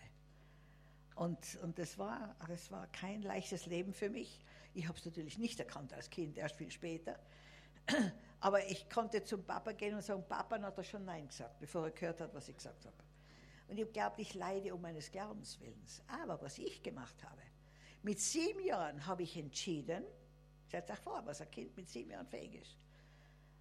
[1.16, 4.40] Und, und das, war, das war kein leichtes Leben für mich.
[4.74, 7.20] Ich habe es natürlich nicht erkannt als Kind, erst viel später.
[8.40, 11.86] Aber ich konnte zum Papa gehen und sagen, Papa hat er schon Nein gesagt, bevor
[11.86, 12.96] er gehört hat, was ich gesagt habe.
[13.68, 16.02] Und ich glaube, ich leide um meines Glaubenswillens.
[16.08, 17.42] Aber was ich gemacht habe,
[18.02, 20.06] mit sieben Jahren habe ich entschieden,
[20.69, 22.77] stellt euch vor, was ein Kind mit sieben Jahren fähig ist.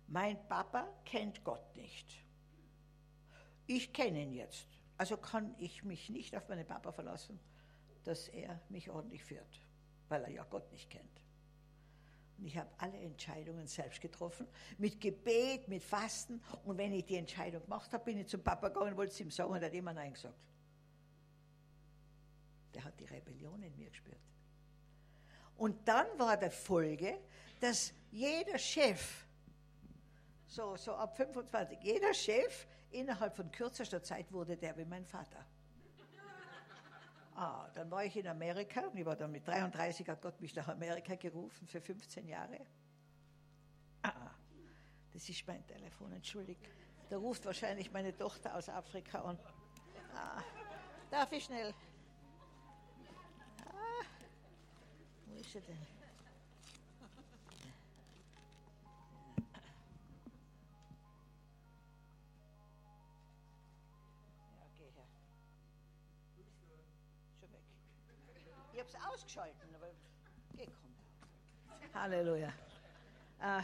[0.07, 2.23] Mein Papa kennt Gott nicht.
[3.67, 4.67] Ich kenne ihn jetzt.
[4.97, 7.39] Also kann ich mich nicht auf meinen Papa verlassen,
[8.05, 9.61] dass er mich ordentlich führt,
[10.09, 11.23] weil er ja Gott nicht kennt.
[12.37, 16.41] Und ich habe alle Entscheidungen selbst getroffen, mit Gebet, mit Fasten.
[16.65, 19.31] Und wenn ich die Entscheidung gemacht habe, bin ich zum Papa gegangen wollte es ihm
[19.31, 20.39] sagen und er hat immer Nein gesagt.
[22.75, 24.21] Der hat die Rebellion in mir gespürt.
[25.59, 27.19] Und dann war der Folge,
[27.61, 29.27] dass jeder Chef
[30.47, 31.79] So, so ab 25.
[31.83, 35.45] Jeder Chef innerhalb von kürzester Zeit wurde der wie mein Vater.
[37.35, 38.91] Ah, dann war ich in Amerika.
[38.95, 42.59] Ich war dann mit 33, hat Gott mich nach Amerika gerufen für 15 Jahre.
[44.03, 44.31] Ah,
[45.13, 46.63] das ist mein Telefon, entschuldigt.
[47.11, 49.39] Da ruft wahrscheinlich meine Tochter aus Afrika an.
[50.15, 50.43] Ah,
[51.11, 51.75] darf ich schnell?
[55.41, 55.77] Ist sie denn?
[68.73, 69.89] Ich habe es ausgeschalten, aber
[70.53, 70.95] gekommen.
[71.95, 72.53] Halleluja.
[73.41, 73.63] Ah,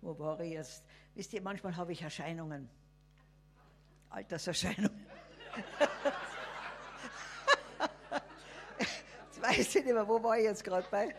[0.00, 0.82] wo war ich jetzt?
[1.14, 2.70] Wisst ihr, manchmal habe ich Erscheinungen.
[4.08, 5.06] Alterserscheinungen.
[9.33, 11.14] jetzt weiß ich nicht mehr, wo war ich jetzt gerade bei?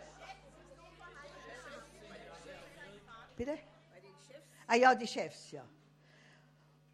[3.36, 3.58] Bitte?
[4.68, 5.68] Ah ja, die Chefs, ja.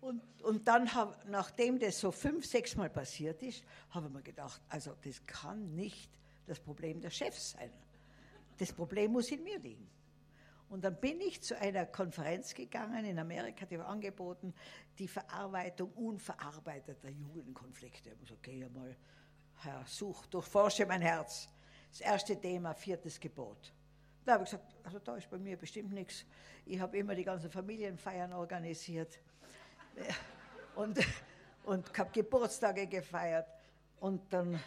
[0.01, 4.23] Und, und dann, hab, nachdem das so fünf, sechs Mal passiert ist, habe ich mir
[4.23, 6.09] gedacht, also das kann nicht
[6.47, 7.71] das Problem der Chefs sein.
[8.57, 9.87] Das Problem muss in mir liegen.
[10.69, 14.53] Und dann bin ich zu einer Konferenz gegangen in Amerika, die war angeboten,
[14.97, 18.09] die Verarbeitung unverarbeiteter Jugendkonflikte.
[18.09, 18.95] Ich habe gesagt, okay, mal,
[19.63, 21.47] Herr, such, durchforsche mein Herz.
[21.91, 23.71] Das erste Thema, viertes Gebot.
[24.25, 26.25] Da habe ich gesagt, also da ist bei mir bestimmt nichts.
[26.65, 29.19] Ich habe immer die ganzen Familienfeiern organisiert
[30.75, 30.99] und,
[31.63, 33.47] und habe Geburtstage gefeiert.
[33.99, 34.59] Und dann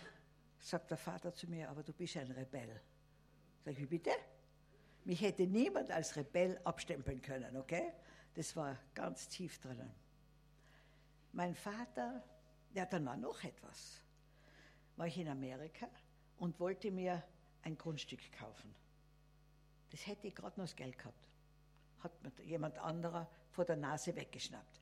[0.60, 2.80] sagt der Vater zu mir, aber du bist ein Rebell.
[3.64, 4.10] Sag ich, wie bitte?
[5.04, 7.92] Mich hätte niemand als Rebell abstempeln können, okay?
[8.34, 9.92] Das war ganz tief drinnen.
[11.32, 12.22] Mein Vater,
[12.72, 14.03] ja, dann war noch etwas.
[14.96, 15.88] War ich in Amerika
[16.38, 17.22] und wollte mir
[17.62, 18.74] ein Grundstück kaufen.
[19.90, 21.28] Das hätte ich gerade noch das Geld gehabt.
[22.00, 24.80] Hat mir jemand anderer vor der Nase weggeschnappt.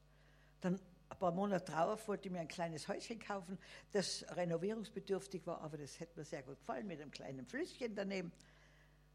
[0.60, 3.58] Dann ein paar Monate drauf wollte ich mir ein kleines Häuschen kaufen,
[3.90, 8.32] das renovierungsbedürftig war, aber das hätte mir sehr gut gefallen mit einem kleinen Flüsschen daneben.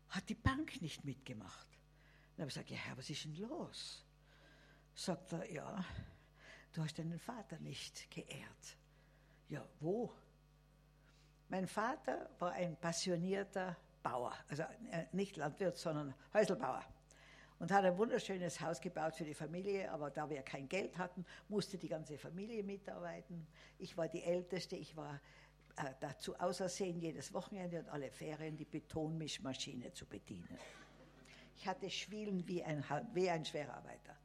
[0.10, 1.68] Hat die Bank nicht mitgemacht.
[2.36, 4.06] Dann habe ich gesagt, ja Herr, was ist denn los?
[4.94, 5.84] Sagt er, ja,
[6.74, 8.78] du hast deinen Vater nicht geehrt.
[9.50, 10.14] Ja, wo?
[11.50, 16.84] Mein Vater war ein passionierter Bauer, also äh, nicht Landwirt, sondern Häuselbauer
[17.60, 21.26] und hat ein wunderschönes Haus gebaut für die Familie, aber da wir kein Geld hatten,
[21.48, 23.48] musste die ganze Familie mitarbeiten.
[23.80, 25.20] Ich war die Älteste, ich war
[25.78, 30.58] äh, dazu ausersehen, jedes Wochenende und alle Ferien die Betonmischmaschine zu bedienen.
[31.56, 32.84] Ich hatte Schwielen wie ein,
[33.14, 34.16] wie ein Schwerarbeiter.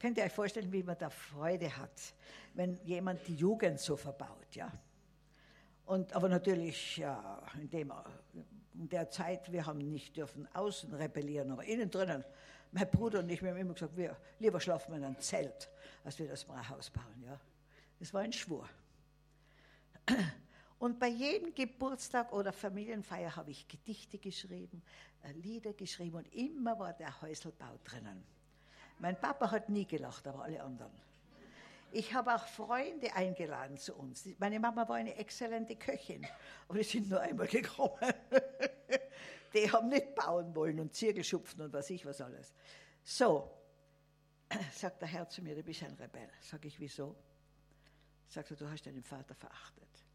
[0.00, 2.14] Könnt ihr euch vorstellen, wie man da Freude hat,
[2.54, 4.72] wenn jemand die Jugend so verbaut, ja?
[5.86, 7.92] Und, aber natürlich, ja, in, dem,
[8.74, 12.24] in der Zeit, wir haben nicht dürfen außen rebellieren, aber innen drinnen
[12.72, 15.68] mein Bruder und ich, wir haben immer gesagt, wir lieber schlafen wir in einem Zelt,
[16.04, 17.22] als wir das Haus bauen.
[17.24, 17.38] Ja.
[18.00, 18.68] Das war ein Schwur.
[20.78, 24.82] Und bei jedem Geburtstag oder Familienfeier habe ich Gedichte geschrieben,
[25.22, 28.24] äh, Lieder geschrieben und immer war der Häuselbau drinnen.
[28.98, 30.92] Mein Papa hat nie gelacht, aber alle anderen.
[31.94, 34.26] Ich habe auch Freunde eingeladen zu uns.
[34.38, 36.26] Meine Mama war eine exzellente Köchin,
[36.66, 37.98] aber die sind nur einmal gekommen.
[39.54, 42.54] Die haben nicht bauen wollen und Zirkel schupfen und was ich was alles.
[43.04, 43.50] So,
[44.72, 46.30] sagt der Herr zu mir, du bist ein Rebell.
[46.40, 47.14] Sag ich, wieso?
[48.26, 50.06] Sagt er, du hast deinen Vater verachtet,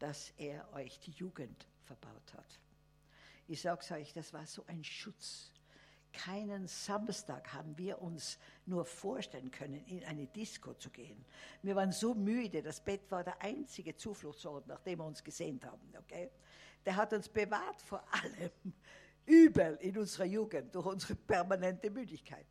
[0.00, 2.58] dass er euch die Jugend verbaut hat.
[3.46, 5.52] Ich sage euch, das war so ein Schutz.
[6.12, 11.24] Keinen Samstag haben wir uns nur vorstellen können, in eine Disco zu gehen.
[11.62, 15.92] Wir waren so müde, das Bett war der einzige Zufluchtsort, nachdem wir uns gesehen haben.
[15.98, 16.30] Okay?
[16.84, 18.50] der hat uns bewahrt vor allem
[19.26, 22.46] Übel in unserer Jugend durch unsere permanente Müdigkeit.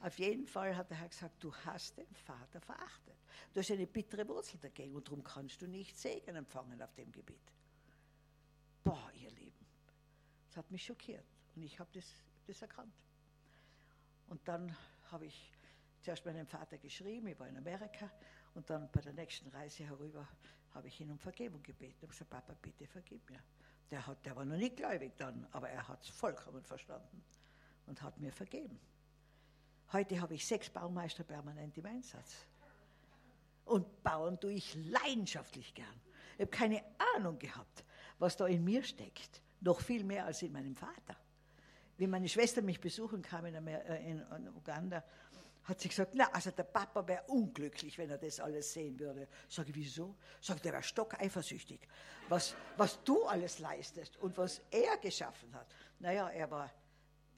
[0.00, 3.16] Auf jeden Fall hat der Herr gesagt, du hast den Vater verachtet.
[3.52, 7.12] Du hast eine bittere Wurzel dagegen und darum kannst du nicht Segen empfangen auf dem
[7.12, 7.52] Gebiet.
[8.82, 9.66] Boah, ihr Lieben,
[10.46, 12.06] das hat mich schockiert und ich habe das,
[12.50, 12.94] das erkannt.
[14.28, 14.76] Und dann
[15.10, 15.52] habe ich
[16.00, 18.10] zuerst meinem Vater geschrieben, ich war in Amerika
[18.54, 20.26] und dann bei der nächsten Reise herüber
[20.74, 21.94] habe ich ihn um Vergebung gebeten.
[21.96, 23.40] Ich habe gesagt, Papa, bitte vergib mir.
[23.90, 27.24] Der, hat, der war noch nicht gläubig dann, aber er hat es vollkommen verstanden
[27.86, 28.78] und hat mir vergeben.
[29.92, 32.46] Heute habe ich sechs Baumeister permanent im Einsatz.
[33.64, 36.00] Und bauen tue ich leidenschaftlich gern.
[36.34, 36.84] Ich habe keine
[37.16, 37.84] Ahnung gehabt,
[38.18, 39.42] was da in mir steckt.
[39.60, 41.16] Noch viel mehr als in meinem Vater.
[42.00, 45.04] Wie meine Schwester mich besuchen kam in, Amer äh, in Uganda,
[45.64, 49.28] hat sie gesagt, na, also der Papa wäre unglücklich, wenn er das alles sehen würde.
[49.46, 50.16] Sag ich, wieso?
[50.40, 51.78] Sagt er, wäre stockeifersüchtig.
[52.30, 55.66] Was, was du alles leistest und was er geschaffen hat.
[55.98, 56.72] Naja, er war,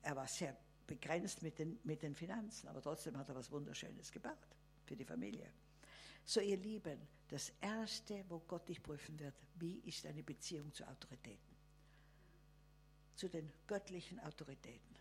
[0.00, 4.12] er war sehr begrenzt mit den, mit den Finanzen, aber trotzdem hat er was Wunderschönes
[4.12, 4.38] gebaut
[4.84, 5.50] für die Familie.
[6.24, 10.86] So, ihr Lieben, das Erste, wo Gott dich prüfen wird, wie ist deine Beziehung zu
[10.86, 11.51] Autoritäten?
[13.14, 14.96] Zu den göttlichen Autoritäten.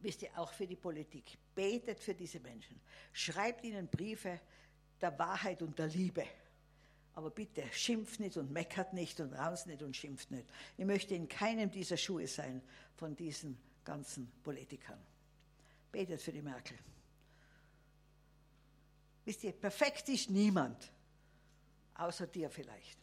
[0.00, 1.36] Wisst ihr, auch für die Politik.
[1.54, 2.80] Betet für diese Menschen.
[3.12, 4.40] Schreibt ihnen Briefe
[5.00, 6.24] der Wahrheit und der Liebe.
[7.14, 10.46] Aber bitte schimpft nicht und meckert nicht und raus nicht und schimpft nicht.
[10.78, 12.62] Ich möchte in keinem dieser Schuhe sein
[12.96, 14.98] von diesen ganzen Politikern.
[15.92, 16.78] Betet für die Merkel.
[19.24, 20.90] Wisst ihr, perfekt ist niemand,
[21.94, 22.98] außer dir vielleicht.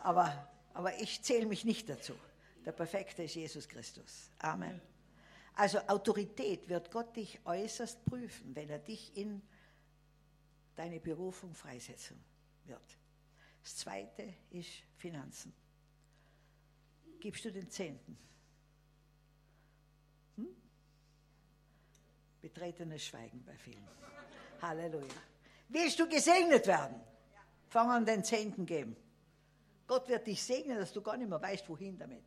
[0.00, 2.14] Aber, aber ich zähle mich nicht dazu.
[2.64, 4.30] Der Perfekte ist Jesus Christus.
[4.38, 4.80] Amen.
[5.54, 9.42] Also Autorität wird Gott dich äußerst prüfen, wenn er dich in
[10.74, 12.22] deine Berufung freisetzen
[12.64, 12.98] wird.
[13.62, 15.52] Das zweite ist Finanzen.
[17.20, 18.18] Gibst du den Zehnten?
[20.36, 20.48] Hm?
[22.40, 23.86] Betretenes Schweigen bei vielen.
[24.60, 25.06] Halleluja.
[25.68, 27.00] Willst du gesegnet werden?
[27.68, 28.96] Fang an den Zehnten geben.
[29.92, 32.24] Gott wird dich segnen, dass du gar nicht mehr weißt, wohin damit.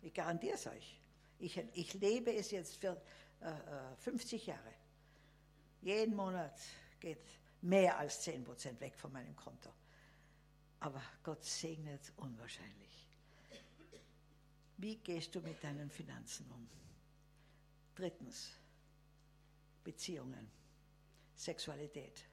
[0.00, 1.00] Ich garantiere es euch.
[1.38, 3.00] Ich, ich lebe es jetzt für
[3.38, 4.74] äh, 50 äh, Jahre.
[5.82, 6.58] Jeden Monat
[6.98, 7.22] geht
[7.60, 9.70] mehr als 10 Prozent weg von meinem Konto.
[10.80, 13.06] Aber Gott segnet unwahrscheinlich.
[14.78, 16.68] Wie gehst du mit deinen Finanzen um?
[17.94, 18.50] Drittens,
[19.84, 20.50] Beziehungen,
[21.36, 22.24] Sexualität.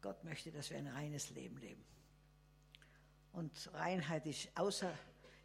[0.00, 1.90] Gott möchte, dass wir ein reines Leben leben.
[3.32, 4.92] Und Reinheit ist außer,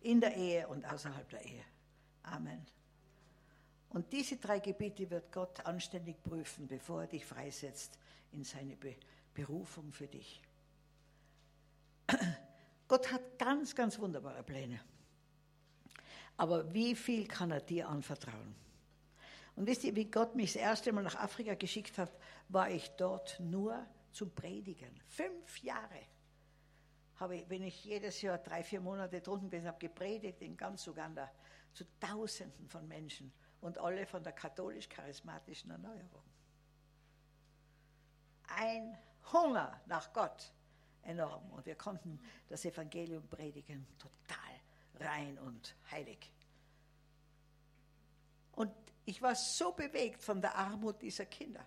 [0.01, 1.63] in der Ehe und außerhalb der Ehe.
[2.23, 2.65] Amen.
[3.89, 7.97] Und diese drei Gebiete wird Gott anständig prüfen, bevor er dich freisetzt
[8.31, 8.95] in seine Be
[9.33, 10.41] Berufung für dich.
[12.87, 14.79] Gott hat ganz, ganz wunderbare Pläne.
[16.37, 18.55] Aber wie viel kann er dir anvertrauen?
[19.57, 22.11] Und wisst ihr, wie Gott mich das erste Mal nach Afrika geschickt hat,
[22.47, 25.01] war ich dort nur zum Predigen.
[25.07, 25.99] Fünf Jahre
[27.17, 30.87] habe ich, wenn ich jedes Jahr drei, vier Monate drunten bin, habe gepredigt in ganz
[30.87, 31.31] Uganda
[31.73, 36.23] zu Tausenden von Menschen und alle von der katholisch-charismatischen Erneuerung.
[38.47, 38.97] Ein
[39.31, 40.51] Hunger nach Gott
[41.03, 41.51] enorm.
[41.51, 44.37] Und wir konnten das Evangelium predigen, total
[44.99, 46.31] rein und heilig.
[48.53, 48.71] Und
[49.05, 51.65] ich war so bewegt von der Armut dieser Kinder.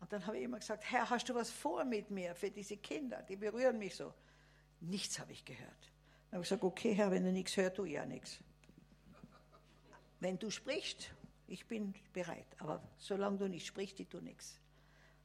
[0.00, 2.78] Und dann habe ich immer gesagt, Herr, hast du was vor mit mir für diese
[2.78, 3.22] Kinder?
[3.22, 4.12] Die berühren mich so.
[4.80, 5.92] Nichts habe ich gehört.
[6.30, 8.38] Dann habe ich gesagt, okay, Herr, wenn du nichts hörst, tu ja nichts.
[10.20, 11.10] Wenn du sprichst,
[11.46, 12.46] ich bin bereit.
[12.58, 14.58] Aber solange du nicht sprichst, ich tue nichts.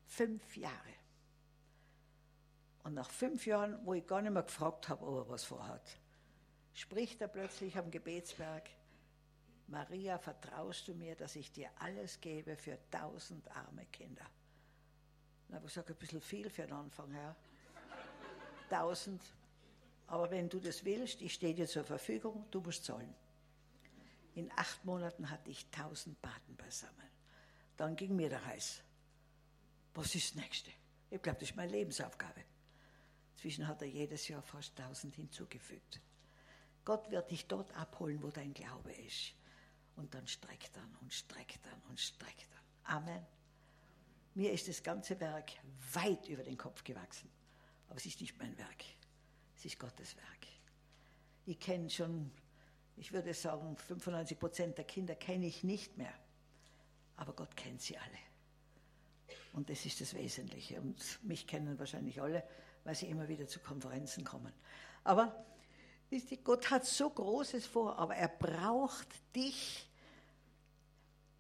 [0.06, 0.94] Fünf Jahre.
[2.84, 5.98] Und nach fünf Jahren, wo ich gar nicht mehr gefragt habe, ob er was vorhat,
[6.74, 8.70] spricht er plötzlich am Gebetsberg,
[9.68, 14.26] Maria, vertraust du mir, dass ich dir alles gebe für tausend arme Kinder?
[15.48, 17.36] Dann habe ich gesagt, ein bisschen viel für den Anfang, Herr.
[18.70, 19.22] Tausend.
[20.08, 23.14] Aber wenn du das willst, ich stehe dir zur Verfügung, du musst zahlen.
[24.36, 27.10] In acht Monaten hatte ich tausend Paten beisammen.
[27.78, 28.82] Dann ging mir der Heiß.
[29.94, 30.72] Was ist das Nächste?
[31.10, 32.42] Ich glaube, das ist meine Lebensaufgabe.
[33.34, 36.02] Inzwischen hat er jedes Jahr fast tausend hinzugefügt.
[36.84, 39.34] Gott wird dich dort abholen, wo dein Glaube ist.
[39.96, 42.98] Und dann streckt dann und streckt dann und streckt dann.
[42.98, 43.26] Amen.
[44.36, 45.52] Mir ist das ganze Werk
[45.94, 47.30] weit über den Kopf gewachsen.
[47.88, 48.84] Aber es ist nicht mein Werk.
[49.58, 50.48] Es ist Gottes Werk.
[51.46, 52.32] Ich kenne schon
[52.98, 56.14] ich würde sagen, 95 Prozent der Kinder kenne ich nicht mehr.
[57.18, 59.38] Aber Gott kennt sie alle.
[59.54, 60.80] Und das ist das Wesentliche.
[60.80, 62.44] Und mich kennen wahrscheinlich alle,
[62.84, 64.54] weil sie immer wieder zu Konferenzen kommen.
[65.04, 65.46] Aber
[66.44, 69.90] Gott hat so Großes vor, aber er braucht dich,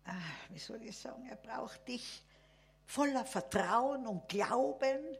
[0.05, 0.13] ah,
[0.49, 2.23] wie soll ich sagen, er braucht dich
[2.85, 5.17] voller Vertrauen und Glauben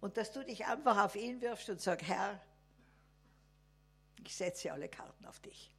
[0.00, 2.40] und dass du dich einfach auf ihn wirfst und sagst, Herr,
[4.24, 5.72] ich setze alle Karten auf dich.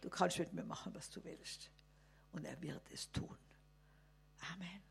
[0.00, 1.70] Du kannst mit mir machen, was du willst.
[2.32, 3.36] Und er wird es tun.
[4.54, 4.82] Amen.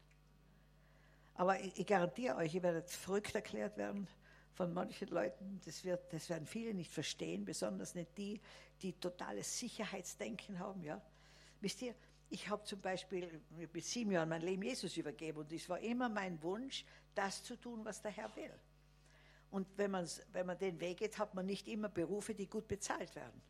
[1.36, 4.08] Aber ich, garantiere euch, ihr werdet verrückt erklärt werden
[4.54, 5.62] von manchen Leuten.
[5.64, 8.42] Das, wird, das werden viele nicht verstehen, besonders nicht die,
[8.82, 10.84] die totales Sicherheitsdenken haben.
[10.84, 11.02] Ja?
[11.62, 11.96] Wisst ihr,
[12.30, 16.10] ich habe zum Beispiel mit sieben Jahren mein Leben Jesus übergeben und es war immer
[16.10, 18.54] mein Wunsch, das zu tun, was der Herr will.
[19.52, 19.94] Und wenn,
[20.32, 23.42] wenn man den Weg geht, hat man nicht immer Berufe, die gut bezahlt werden.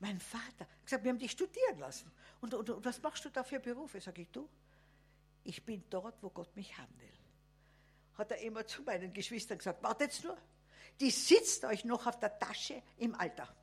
[0.00, 2.10] Mein Vater, gesagt, wir haben dich studieren lassen.
[2.40, 4.00] Und, und, und was machst du da für Berufe?
[4.00, 4.48] Sag ich, du,
[5.44, 7.08] ich bin dort, wo Gott mich haben will.
[8.18, 10.36] Hat er immer zu meinen Geschwistern gesagt, wartet nur,
[11.00, 13.54] die sitzt euch noch auf der Tasche im Alter.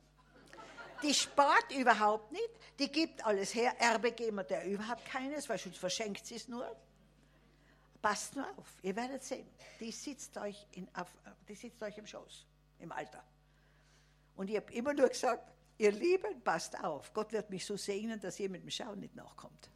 [1.02, 3.74] Die spart überhaupt nicht, die gibt alles her.
[3.78, 6.74] Erbe geben wir der überhaupt keines, weil sonst verschenkt sie es nur.
[8.00, 9.48] Passt nur auf, ihr werdet sehen,
[9.80, 10.88] die sitzt euch, in,
[11.48, 12.46] die sitzt euch im Schoß,
[12.80, 13.24] im Alter.
[14.36, 18.20] Und ich habe immer nur gesagt, ihr Lieben, passt auf, Gott wird mich so segnen,
[18.20, 19.70] dass ihr mit dem Schauen nicht nachkommt.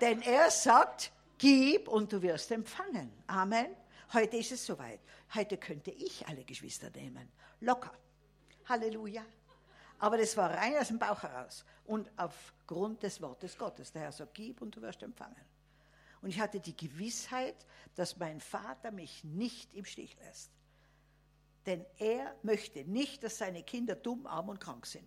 [0.00, 3.12] Denn er sagt, gib und du wirst empfangen.
[3.28, 3.76] Amen.
[4.12, 5.00] Heute ist es soweit.
[5.34, 7.30] Heute könnte ich alle Geschwister nehmen.
[7.60, 7.92] Locker.
[8.68, 9.24] Halleluja.
[10.02, 13.92] Aber das war rein aus dem Bauch heraus und aufgrund des Wortes Gottes.
[13.92, 15.44] Der Herr sagt, gib und du wirst empfangen.
[16.20, 17.54] Und ich hatte die Gewissheit,
[17.94, 20.50] dass mein Vater mich nicht im Stich lässt.
[21.66, 25.06] Denn er möchte nicht, dass seine Kinder dumm, arm und krank sind.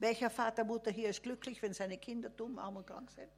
[0.00, 3.30] Welcher Vater, Mutter hier ist glücklich, wenn seine Kinder dumm, arm und krank sind?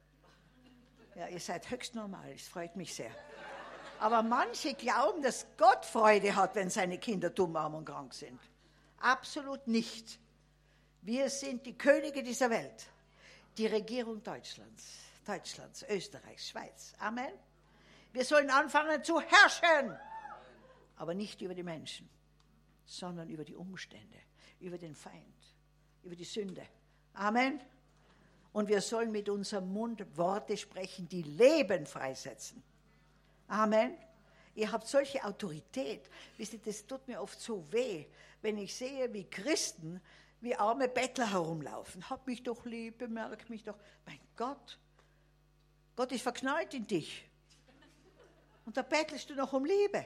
[1.13, 3.11] Ja, ihr seid höchst normal, es freut mich sehr.
[3.99, 8.39] Aber manche glauben, dass Gott Freude hat, wenn seine Kinder dumm, arm und krank sind.
[8.97, 10.19] Absolut nicht.
[11.01, 12.87] Wir sind die Könige dieser Welt,
[13.57, 16.93] die Regierung Deutschlands, Deutschlands, Österreichs, Schweiz.
[16.99, 17.31] Amen.
[18.13, 19.97] Wir sollen anfangen zu herrschen,
[20.95, 22.09] aber nicht über die Menschen,
[22.85, 24.17] sondern über die Umstände,
[24.59, 25.55] über den Feind,
[26.03, 26.65] über die Sünde.
[27.13, 27.61] Amen.
[28.53, 32.63] Und wir sollen mit unserem Mund Worte sprechen, die Leben freisetzen.
[33.47, 33.95] Amen.
[34.55, 36.09] Ihr habt solche Autorität.
[36.37, 38.05] Wisst ihr, das tut mir oft so weh,
[38.41, 40.01] wenn ich sehe, wie Christen
[40.41, 42.09] wie arme Bettler herumlaufen.
[42.09, 43.77] Hab mich doch lieb, bemerk mich doch.
[44.05, 44.79] Mein Gott,
[45.95, 47.27] Gott ist verknallt in dich.
[48.65, 50.05] Und da bettelst du noch um Liebe.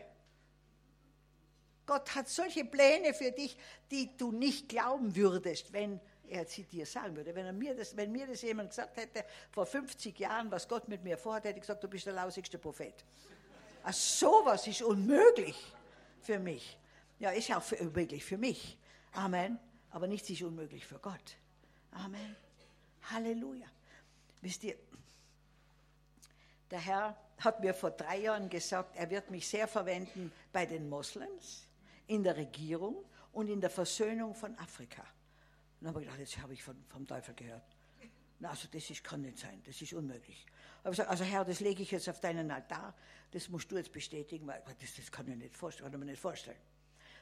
[1.86, 3.58] Gott hat solche Pläne für dich,
[3.90, 7.36] die du nicht glauben würdest, wenn er sie dir sagen würde.
[7.36, 11.04] Wenn, mir das, wenn mir das jemand gesagt hätte, vor 50 Jahren, was Gott mit
[11.04, 13.04] mir vorhat, hätte ich gesagt, du bist der lausigste Prophet.
[13.84, 15.58] Also sowas ist unmöglich
[16.22, 16.78] für mich.
[17.20, 18.78] Ja, ist auch für, unmöglich für mich.
[19.12, 19.60] Amen
[19.92, 21.38] aber nichts ist unmöglich für Gott.
[21.92, 22.36] Amen.
[23.10, 23.68] Halleluja.
[24.42, 24.76] Wisst ihr,
[26.70, 30.90] der Herr hat mir vor drei Jahren gesagt, er wird mich sehr verwenden bei den
[30.90, 31.68] Moslems,
[32.08, 35.02] in der Regierung und in der Versöhnung von Afrika.
[35.02, 37.64] Und dann habe ich gedacht, jetzt habe ich von, vom Teufel gehört.
[38.40, 40.46] Na, also das ist, kann nicht sein, das ist unmöglich.
[40.82, 42.96] Aber ich gesagt, also Herr, das lege ich jetzt auf deinen Altar,
[43.32, 46.12] das musst du jetzt bestätigen, weil das, das kann, ich nicht vorstellen, kann ich mir
[46.12, 46.58] nicht vorstellen.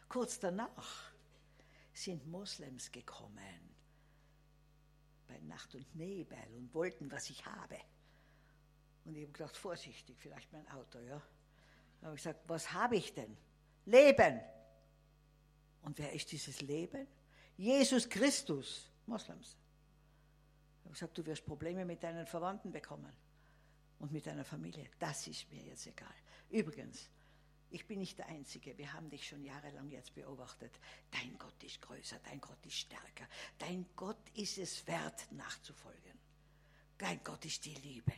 [0.07, 1.11] Kurz danach
[1.99, 3.75] sind Moslems gekommen
[5.27, 7.77] bei Nacht und Nebel und wollten, was ich habe.
[9.05, 11.21] Und ich habe gedacht, vorsichtig, vielleicht mein Auto, ja.
[11.99, 13.35] Dann habe ich gesagt, was habe ich denn?
[13.85, 14.39] Leben.
[15.81, 17.07] Und wer ist dieses Leben?
[17.57, 19.57] Jesus Christus, Moslems.
[20.79, 23.11] Ich habe gesagt, du wirst Probleme mit deinen Verwandten bekommen
[23.99, 24.89] und mit deiner Familie.
[24.97, 26.15] Das ist mir jetzt egal.
[26.49, 27.09] Übrigens,
[27.71, 30.71] ich bin nicht der Einzige, wir haben dich schon jahrelang jetzt beobachtet.
[31.11, 33.27] Dein Gott ist größer, dein Gott ist stärker,
[33.59, 36.19] dein Gott ist es wert nachzufolgen.
[36.97, 38.13] Dein Gott ist die Liebe.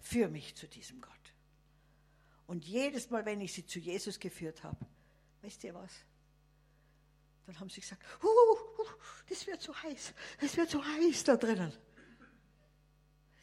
[0.00, 1.12] Führ mich zu diesem Gott.
[2.46, 4.84] Und jedes Mal, wenn ich sie zu Jesus geführt habe,
[5.42, 5.92] weißt ihr was?
[7.46, 8.86] Dann haben sie gesagt, uh, uh,
[9.28, 11.72] das wird so heiß, es wird so heiß da drinnen.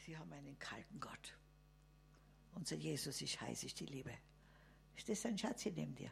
[0.05, 1.37] Sie haben einen kalten Gott.
[2.53, 4.13] Unser Jesus ist heiß, ist die Liebe.
[4.97, 6.11] Ist das ein Schatzi neben dir?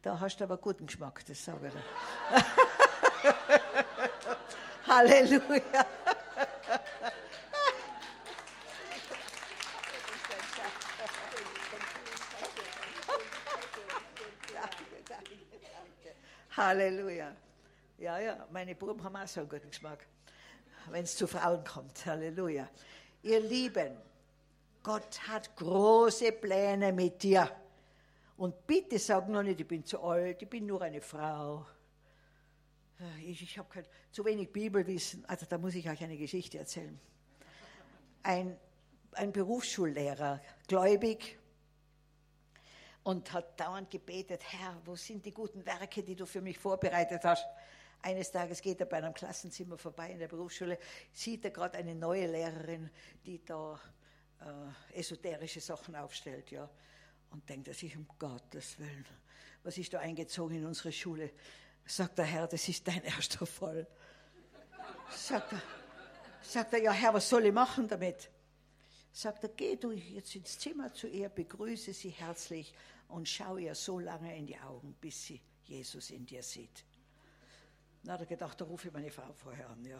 [0.00, 1.82] Da hast du aber guten Geschmack, das sage ich dir.
[4.86, 5.86] Halleluja.
[16.56, 17.34] Halleluja.
[17.98, 20.06] Ja, ja, meine Buben haben auch so einen guten Geschmack,
[20.90, 22.06] wenn es zu Frauen kommt.
[22.06, 22.68] Halleluja.
[23.22, 23.96] Ihr Lieben,
[24.84, 27.50] Gott hat große Pläne mit dir.
[28.36, 31.66] Und bitte sag nur nicht, ich bin zu alt, ich bin nur eine Frau.
[33.24, 33.82] Ich, ich habe
[34.12, 37.00] zu wenig Bibelwissen, also da muss ich euch eine Geschichte erzählen.
[38.22, 38.58] Ein,
[39.12, 41.38] ein Berufsschullehrer, gläubig,
[43.04, 47.24] und hat dauernd gebetet, Herr, wo sind die guten Werke, die du für mich vorbereitet
[47.24, 47.46] hast?
[48.02, 50.78] Eines Tages geht er bei einem Klassenzimmer vorbei in der Berufsschule,
[51.12, 52.90] sieht er gerade eine neue Lehrerin,
[53.24, 53.80] die da
[54.44, 56.68] äh, esoterische Sachen aufstellt, ja.
[57.30, 59.06] Und denkt er sich, um Gottes Willen,
[59.62, 61.30] was ist da eingezogen in unsere Schule?
[61.86, 63.86] Sagt der Herr, das ist dein erster Fall.
[65.10, 65.62] Sagt er,
[66.42, 68.30] sagt er, ja Herr, was soll ich machen damit?
[69.12, 72.74] Sagt er, geh du jetzt ins Zimmer zu ihr, begrüße sie herzlich
[73.08, 76.84] und schau ihr so lange in die Augen, bis sie Jesus in dir sieht.
[78.02, 79.98] Na, er gedacht, da rufe ich meine Frau vorher an, ja.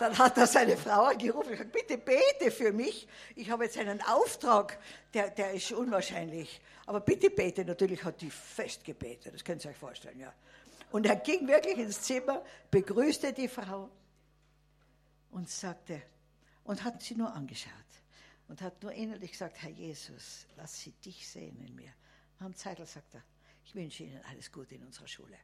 [0.00, 3.06] Dann hat er seine Frau angerufen und gesagt, bitte bete für mich.
[3.36, 4.78] Ich habe jetzt einen Auftrag,
[5.12, 6.58] der, der ist unwahrscheinlich.
[6.86, 7.66] Aber bitte bete.
[7.66, 10.32] Natürlich hat die fest gebetet, das könnt ihr euch vorstellen, ja.
[10.90, 13.90] Und er ging wirklich ins Zimmer, begrüßte die Frau
[15.32, 16.00] und sagte,
[16.64, 17.70] und hat sie nur angeschaut
[18.48, 21.92] und hat nur innerlich gesagt, Herr Jesus, lass sie dich sehen in mir.
[22.38, 23.22] Am Zeitl sagt er,
[23.66, 25.36] ich wünsche Ihnen alles Gute in unserer Schule.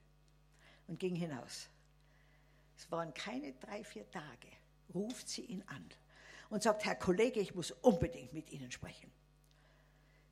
[0.87, 1.69] Und ging hinaus.
[2.77, 4.49] Es waren keine drei, vier Tage,
[4.95, 5.89] ruft sie ihn an
[6.51, 9.11] und sagt, Herr Kollege, ich muss unbedingt mit Ihnen sprechen.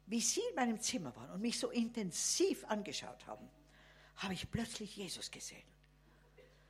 [0.06, 3.48] Wie Sie in meinem Zimmer waren und mich so intensiv angeschaut haben,
[4.16, 5.64] habe ich plötzlich Jesus gesehen.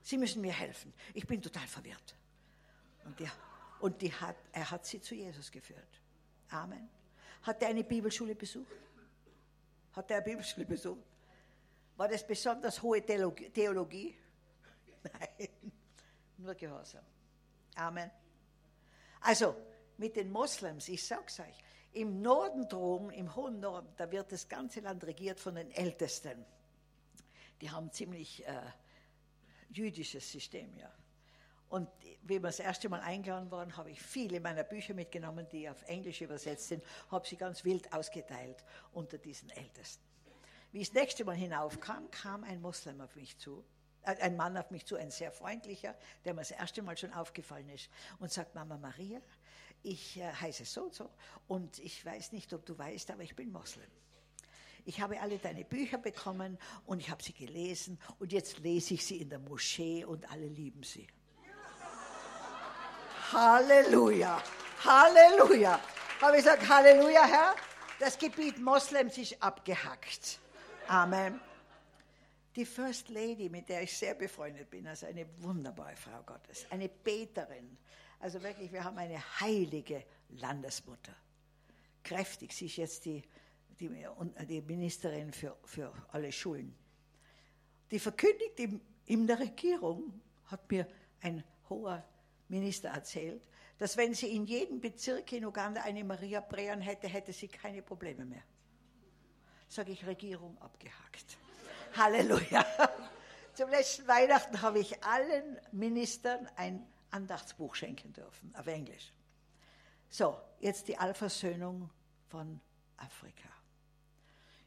[0.02, 0.92] Sie müssen mir helfen.
[1.14, 2.16] Ich bin total verwirrt.
[3.04, 3.32] Und, der,
[3.80, 6.00] und die hat, er hat sie zu Jesus geführt.
[6.50, 6.88] Amen.
[7.42, 8.70] Hat er eine Bibelschule besucht?
[9.92, 11.04] Hat er eine Bibelschule besucht?
[11.96, 14.16] War das besonders hohe Theologie?
[15.04, 15.48] Nein,
[16.45, 17.05] nur Gehorsam.
[17.76, 18.11] Amen.
[19.20, 19.57] Also,
[19.97, 21.59] mit den Moslems, ich sag's euch,
[21.92, 26.45] im Norden droben, im hohen Norden, da wird das ganze Land regiert von den Ältesten.
[27.61, 28.62] Die haben ziemlich äh,
[29.70, 30.92] jüdisches System, ja.
[31.68, 31.88] Und
[32.22, 35.82] wie wir das erste Mal eingeladen waren, habe ich viele meiner Bücher mitgenommen, die auf
[35.84, 40.05] Englisch übersetzt sind, habe sie ganz wild ausgeteilt unter diesen Ältesten.
[40.70, 43.64] Wie ich das nächste Mal hinaufkam, kam ein Moslem auf mich zu,
[44.05, 45.94] ein Mann auf mich zu, ein sehr freundlicher,
[46.24, 47.88] der mir das erste Mal schon aufgefallen ist,
[48.18, 49.20] und sagt, Mama Maria,
[49.82, 51.11] ich äh, heiße so und so,
[51.46, 53.90] und ich weiß nicht, ob du weißt, aber ich bin Moslem.
[54.86, 59.07] Ich habe alle deine Bücher bekommen und ich habe sie gelesen und jetzt lese ich
[59.07, 61.07] sie in der Moschee und alle lieben sie.
[63.32, 64.42] Halleluja,
[64.84, 65.80] Halleluja.
[66.20, 67.55] Habe ich gesagt, Halleluja, Herr,
[67.98, 70.38] das Gebiet Moslems ist abgehackt.
[70.86, 71.40] Amen.
[72.57, 76.88] Die First Lady, mit der ich sehr befreundet bin, also eine wunderbare Frau Gottes, eine
[76.88, 77.76] Beterin.
[78.20, 81.14] Also wirklich, wir haben eine heilige Landesmutter.
[82.02, 83.22] Kräftig, sie ist jetzt die,
[83.80, 83.90] die,
[84.48, 86.74] die Ministerin für, für alle Schulen.
[87.90, 90.86] Die verkündigt in, in der Regierung, hat mir
[91.22, 92.05] ein hoher
[92.48, 93.48] Minister erzählt,
[93.78, 97.82] dass wenn sie in jedem Bezirk in Uganda eine Maria Brean hätte, hätte sie keine
[97.82, 98.42] Probleme mehr.
[99.68, 101.38] Sage ich, Regierung abgehakt.
[101.97, 102.64] Halleluja.
[103.55, 109.12] Zum letzten Weihnachten habe ich allen Ministern ein Andachtsbuch schenken dürfen, auf Englisch.
[110.09, 111.90] So, jetzt die Allversöhnung
[112.28, 112.61] von
[112.97, 113.49] Afrika.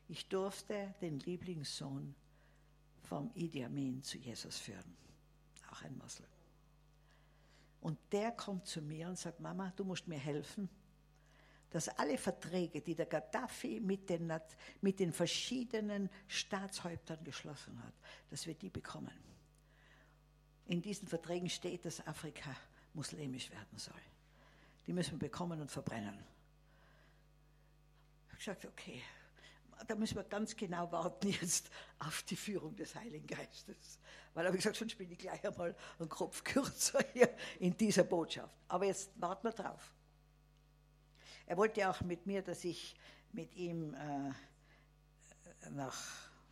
[0.07, 2.15] Ich durfte den Lieblingssohn
[3.03, 4.97] vom Idi Amin zu Jesus führen,
[5.71, 6.27] auch ein Moslem.
[7.81, 10.69] Und der kommt zu mir und sagt, Mama, du musst mir helfen,
[11.69, 14.31] dass alle Verträge, die der Gaddafi mit den,
[14.81, 17.93] mit den verschiedenen Staatshäuptern geschlossen hat,
[18.29, 19.11] dass wir die bekommen.
[20.67, 22.55] In diesen Verträgen steht, dass Afrika
[22.93, 24.01] muslimisch werden soll.
[24.85, 26.17] Die müssen wir bekommen und verbrennen.
[28.27, 29.01] Ich habe gesagt, okay,
[29.85, 33.99] da müssen wir ganz genau warten jetzt auf die Führung des Heiligen Geistes.
[34.33, 38.03] Weil, habe ich gesagt, sonst bin ich gleich einmal einen Kopf kürzer hier in dieser
[38.03, 38.55] Botschaft.
[38.67, 39.93] Aber jetzt warten wir drauf.
[41.47, 42.93] Er wollte auch mit mir, dass ich
[43.31, 45.97] mit ihm äh, nach,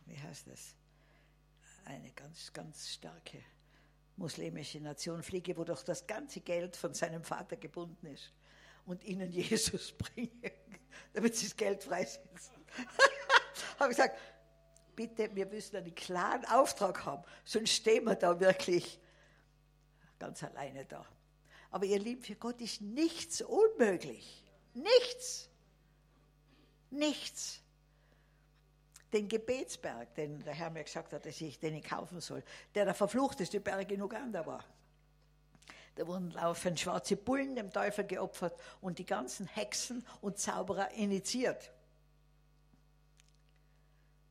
[0.06, 0.74] wie heißt das,
[1.84, 3.42] eine ganz, ganz starke
[4.16, 8.32] muslimische Nation fliege, wo doch das ganze Geld von seinem Vater gebunden ist
[8.86, 10.52] und ihnen Jesus bringe,
[11.12, 12.54] damit sie das Geld freisetzen.
[13.78, 14.18] habe ich gesagt,
[14.94, 18.98] bitte, wir müssen einen klaren Auftrag haben, sonst stehen wir da wirklich
[20.18, 21.04] ganz alleine da.
[21.70, 24.45] Aber ihr Lieben, für Gott ist nichts unmöglich.
[24.76, 25.48] Nichts.
[26.90, 27.62] Nichts.
[29.12, 32.94] Den Gebetsberg, den der Herr mir gesagt hat, dass ich den kaufen soll, der der
[32.94, 34.64] verfluchteste Berg in Uganda war.
[35.94, 41.72] Da wurden laufend schwarze Bullen dem Teufel geopfert und die ganzen Hexen und Zauberer initiiert.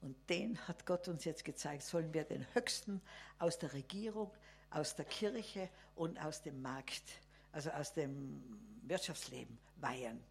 [0.01, 3.01] Und den hat Gott uns jetzt gezeigt, sollen wir den Höchsten
[3.39, 4.31] aus der Regierung,
[4.69, 7.03] aus der Kirche und aus dem Markt,
[7.51, 8.43] also aus dem
[8.83, 10.23] Wirtschaftsleben weihen.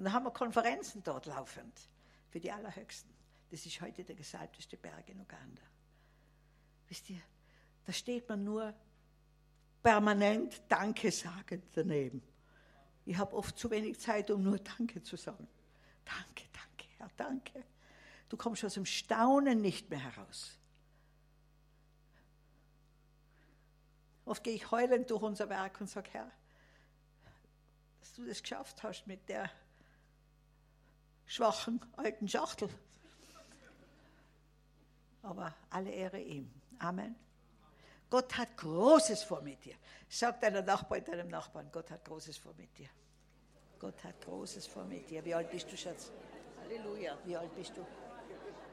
[0.00, 1.78] Und da haben wir Konferenzen dort laufend
[2.30, 3.12] für die Allerhöchsten.
[3.50, 5.60] Das ist heute der gesalbteste Berg in Uganda.
[6.88, 7.20] Wisst ihr,
[7.84, 8.72] da steht man nur
[9.82, 12.22] permanent Danke sagen daneben.
[13.04, 15.46] Ich habe oft zu wenig Zeit, um nur Danke zu sagen.
[16.06, 17.62] Danke, danke, ja, danke.
[18.30, 20.56] Du kommst aus dem Staunen nicht mehr heraus.
[24.24, 26.32] Oft gehe ich heulend durch unser Werk und sage, Herr,
[28.00, 29.50] dass du das geschafft hast mit der
[31.30, 32.68] schwachen alten Schachtel.
[35.22, 36.50] Aber alle Ehre ihm.
[36.80, 37.14] Amen.
[38.08, 39.76] Gott hat Großes vor mit dir.
[40.08, 42.88] Sag deiner Nachbarin, deinem Nachbarn, Gott hat Großes vor mit dir.
[43.78, 45.24] Gott hat Großes vor mit dir.
[45.24, 46.10] Wie alt bist du, Schatz?
[46.62, 47.16] Halleluja.
[47.24, 47.86] Wie alt bist du?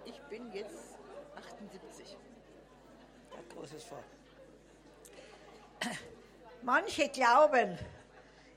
[0.06, 0.98] Ich bin jetzt
[1.36, 2.18] 78.
[3.54, 4.04] Großes vor.
[6.64, 7.78] Manche glauben,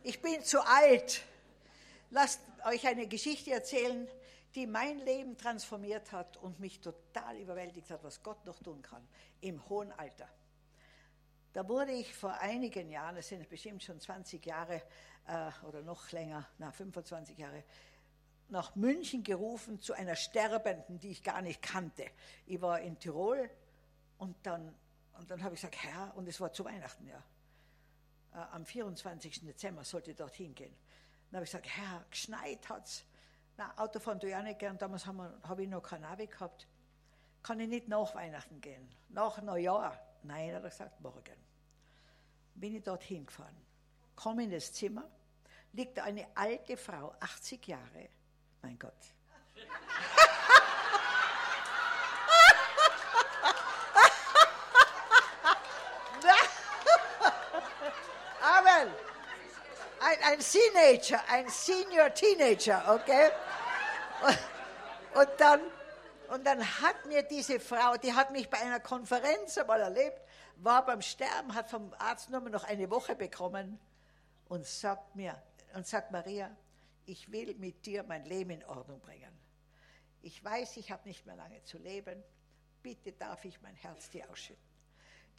[0.03, 1.22] ich bin zu alt.
[2.11, 4.08] Lasst euch eine Geschichte erzählen,
[4.54, 9.06] die mein Leben transformiert hat und mich total überwältigt hat, was Gott noch tun kann
[9.40, 10.28] im hohen Alter.
[11.52, 14.82] Da wurde ich vor einigen Jahren, das sind bestimmt schon 20 Jahre
[15.26, 17.64] äh, oder noch länger, na 25 Jahre,
[18.48, 22.04] nach München gerufen zu einer Sterbenden, die ich gar nicht kannte.
[22.46, 23.48] Ich war in Tirol
[24.18, 24.74] und dann,
[25.18, 27.22] und dann habe ich gesagt, Herr, und es war zu Weihnachten, ja.
[28.32, 29.40] Äh, am 24.
[29.40, 30.74] Dezember sollte ich dorthin gehen.
[31.31, 33.05] Dann habe ich gesagt, Herr, geschneit hat's.
[33.57, 34.78] Na, Autofahren tue ich auch nicht gern.
[34.78, 36.66] Damals habe hab ich noch kein Navi gehabt.
[37.43, 38.89] Kann ich nicht nach Weihnachten gehen?
[39.09, 39.99] Nach Neujahr?
[40.22, 41.37] Nein, hat er gesagt, morgen.
[42.55, 43.57] Bin ich dorthin gefahren.
[44.16, 45.09] Komme in das Zimmer,
[45.72, 48.09] liegt eine alte Frau, 80 Jahre.
[48.61, 48.93] Mein Gott.
[58.43, 58.91] Amen.
[60.01, 63.30] Ein, ein Teenager, ein Senior Teenager, okay?
[65.14, 65.61] Und, dann,
[66.28, 70.20] und dann hat mir diese Frau, die hat mich bei einer Konferenz einmal erlebt,
[70.57, 73.78] war beim Sterben, hat vom Arzt nur noch eine Woche bekommen
[74.48, 75.40] und sagt mir,
[75.74, 76.55] und sagt Maria,
[77.07, 79.38] ich will mit dir mein Leben in Ordnung bringen.
[80.22, 82.22] Ich weiß, ich habe nicht mehr lange zu leben.
[82.82, 84.70] Bitte darf ich mein Herz dir ausschütten.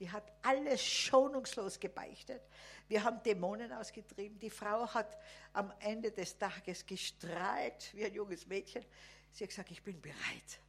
[0.01, 2.41] Die hat alles schonungslos gebeichtet.
[2.87, 4.39] Wir haben Dämonen ausgetrieben.
[4.39, 5.15] Die Frau hat
[5.53, 8.83] am Ende des Tages gestrahlt wie ein junges Mädchen.
[9.31, 10.59] Sie hat gesagt, ich bin bereit,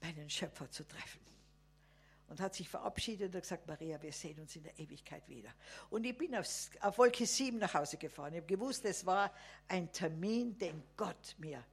[0.00, 1.18] meinen Schöpfer zu treffen.
[2.28, 5.52] Und hat sich verabschiedet und gesagt, Maria, wir sehen uns in der Ewigkeit wieder.
[5.90, 6.46] Und ich bin auf,
[6.80, 8.34] auf Wolke 7 nach Hause gefahren.
[8.34, 9.34] Ich habe gewusst, es war
[9.66, 11.64] ein Termin, den Gott mir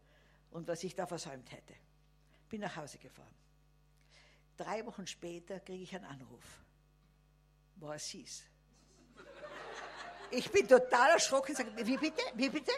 [0.49, 1.75] und was ich da versäumt hätte.
[2.49, 3.35] Bin nach Hause gefahren.
[4.57, 6.64] Drei Wochen später kriege ich einen Anruf
[7.75, 8.13] war es
[10.31, 12.71] Ich bin total erschrocken und sage, wie bitte, wie bitte?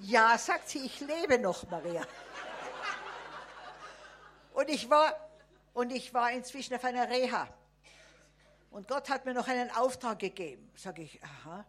[0.00, 2.02] Ja, sagt sie, ich lebe noch, Maria.
[4.52, 5.14] Und ich war,
[5.74, 7.48] und ich war inzwischen auf einer Reha.
[8.70, 10.70] Und Gott hat mir noch einen Auftrag gegeben.
[10.76, 11.64] Sage ich, aha.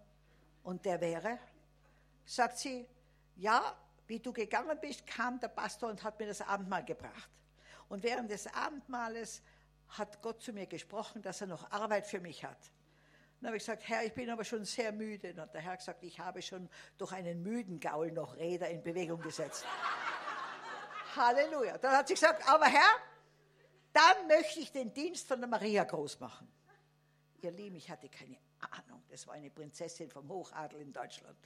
[0.64, 1.40] Und der wäre?
[2.26, 2.88] Sagt sie,
[3.36, 3.76] ja,
[4.08, 7.30] wie du gegangen bist, kam der Pastor und hat mir das Abendmahl gebracht.
[7.88, 9.42] Und während des Abendmahles
[9.90, 12.58] hat Gott zu mir gesprochen, dass er noch Arbeit für mich hat.
[13.40, 15.30] Dann habe ich gesagt, Herr, ich bin aber schon sehr müde.
[15.30, 18.84] Und der Herr hat gesagt, ich habe schon durch einen müden Gaul noch Räder in
[18.84, 19.66] Bewegung gesetzt.
[21.16, 21.78] Halleluja.
[21.78, 22.92] Dann hat sie gesagt, aber Herr,
[23.94, 26.52] dann möchte ich den Dienst von der Maria groß machen.
[27.42, 29.04] Ihr Lieben, ich hatte keine Ahnung.
[29.10, 31.38] Das war eine Prinzessin vom Hochadel in Deutschland.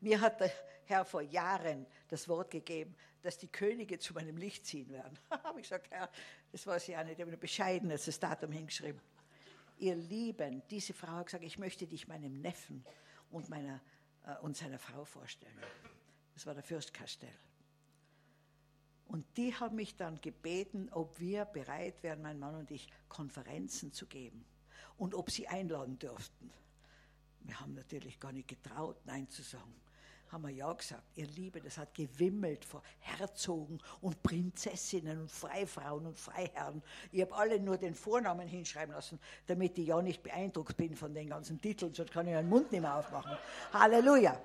[0.00, 0.50] Mir hat der
[0.86, 5.18] Herr vor Jahren das Wort gegeben, dass die Könige zu meinem Licht ziehen werden.
[5.30, 6.10] habe ich gesagt, Herr,
[6.50, 9.00] das weiß ich auch nicht, ich habe bescheiden das Datum hingeschrieben.
[9.78, 12.84] Ihr Lieben, diese Frau hat gesagt, ich möchte dich meinem Neffen
[13.30, 13.80] und, meiner,
[14.26, 15.56] äh, und seiner Frau vorstellen.
[16.34, 17.38] Das war der Fürst Castell.
[19.06, 23.92] Und die haben mich dann gebeten, ob wir bereit wären, mein Mann und ich, Konferenzen
[23.92, 24.44] zu geben
[24.96, 26.52] und ob sie einladen dürften.
[27.40, 29.74] Wir haben natürlich gar nicht getraut, Nein zu sagen
[30.30, 36.06] haben wir ja gesagt, ihr Liebe, das hat gewimmelt vor Herzogen und Prinzessinnen und Freifrauen
[36.06, 36.82] und Freiherren.
[37.10, 41.12] Ich habe alle nur den Vornamen hinschreiben lassen, damit ich ja nicht beeindruckt bin von
[41.12, 43.36] den ganzen Titeln, sonst kann ich den Mund nicht mehr aufmachen.
[43.72, 44.40] Halleluja.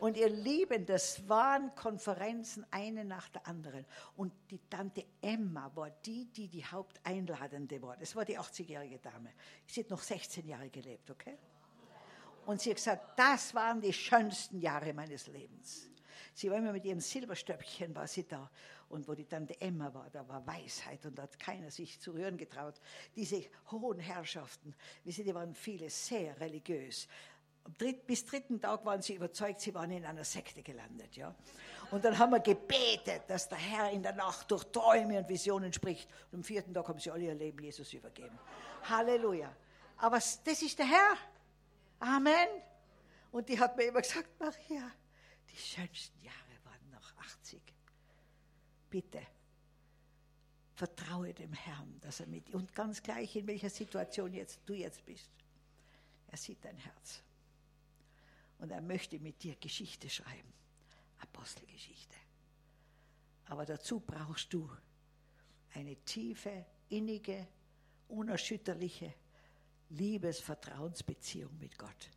[0.00, 3.86] Und ihr Lieben, das waren Konferenzen eine nach der anderen.
[4.16, 7.96] Und die Tante Emma war die, die die Haupteinladende war.
[7.96, 9.30] Das war die 80-jährige Dame.
[9.64, 11.38] Sie hat noch 16 Jahre gelebt, okay?
[12.46, 15.88] Und sie hat gesagt, das waren die schönsten Jahre meines Lebens.
[16.34, 18.50] Sie war immer mit ihrem Silberstöckchen, war sie da.
[18.88, 22.12] Und wo die Tante Emma war, da war Weisheit und da hat keiner sich zu
[22.12, 22.80] rühren getraut.
[23.16, 24.74] Diese hohen Herrschaften,
[25.04, 27.08] wie sie, die waren viele sehr religiös.
[28.06, 31.16] Bis dritten Tag waren sie überzeugt, sie waren in einer Sekte gelandet.
[31.16, 31.34] Ja?
[31.90, 35.72] Und dann haben wir gebetet, dass der Herr in der Nacht durch Träume und Visionen
[35.72, 36.10] spricht.
[36.32, 38.36] Und am vierten Tag haben sie alle ihr Leben Jesus übergeben.
[38.88, 39.54] Halleluja.
[39.98, 41.16] Aber das ist der Herr.
[42.02, 42.48] Amen.
[43.30, 44.90] Und die hat mir immer gesagt, Maria,
[45.48, 47.62] die schönsten Jahre waren noch 80.
[48.90, 49.22] Bitte,
[50.74, 54.74] vertraue dem Herrn, dass er mit dir, und ganz gleich in welcher Situation jetzt, du
[54.74, 55.30] jetzt bist,
[56.26, 57.22] er sieht dein Herz.
[58.58, 60.52] Und er möchte mit dir Geschichte schreiben,
[61.20, 62.16] Apostelgeschichte.
[63.44, 64.68] Aber dazu brauchst du
[65.74, 67.46] eine tiefe, innige,
[68.08, 69.14] unerschütterliche
[69.92, 72.10] Liebes-Vertrauensbeziehung mit Gott,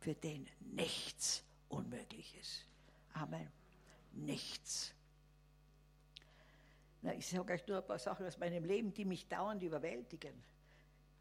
[0.00, 2.66] für den nichts unmöglich ist.
[3.14, 3.50] Amen.
[4.12, 4.92] Nichts.
[7.02, 10.34] Na, ich sage euch nur ein paar Sachen aus meinem Leben, die mich dauernd überwältigen.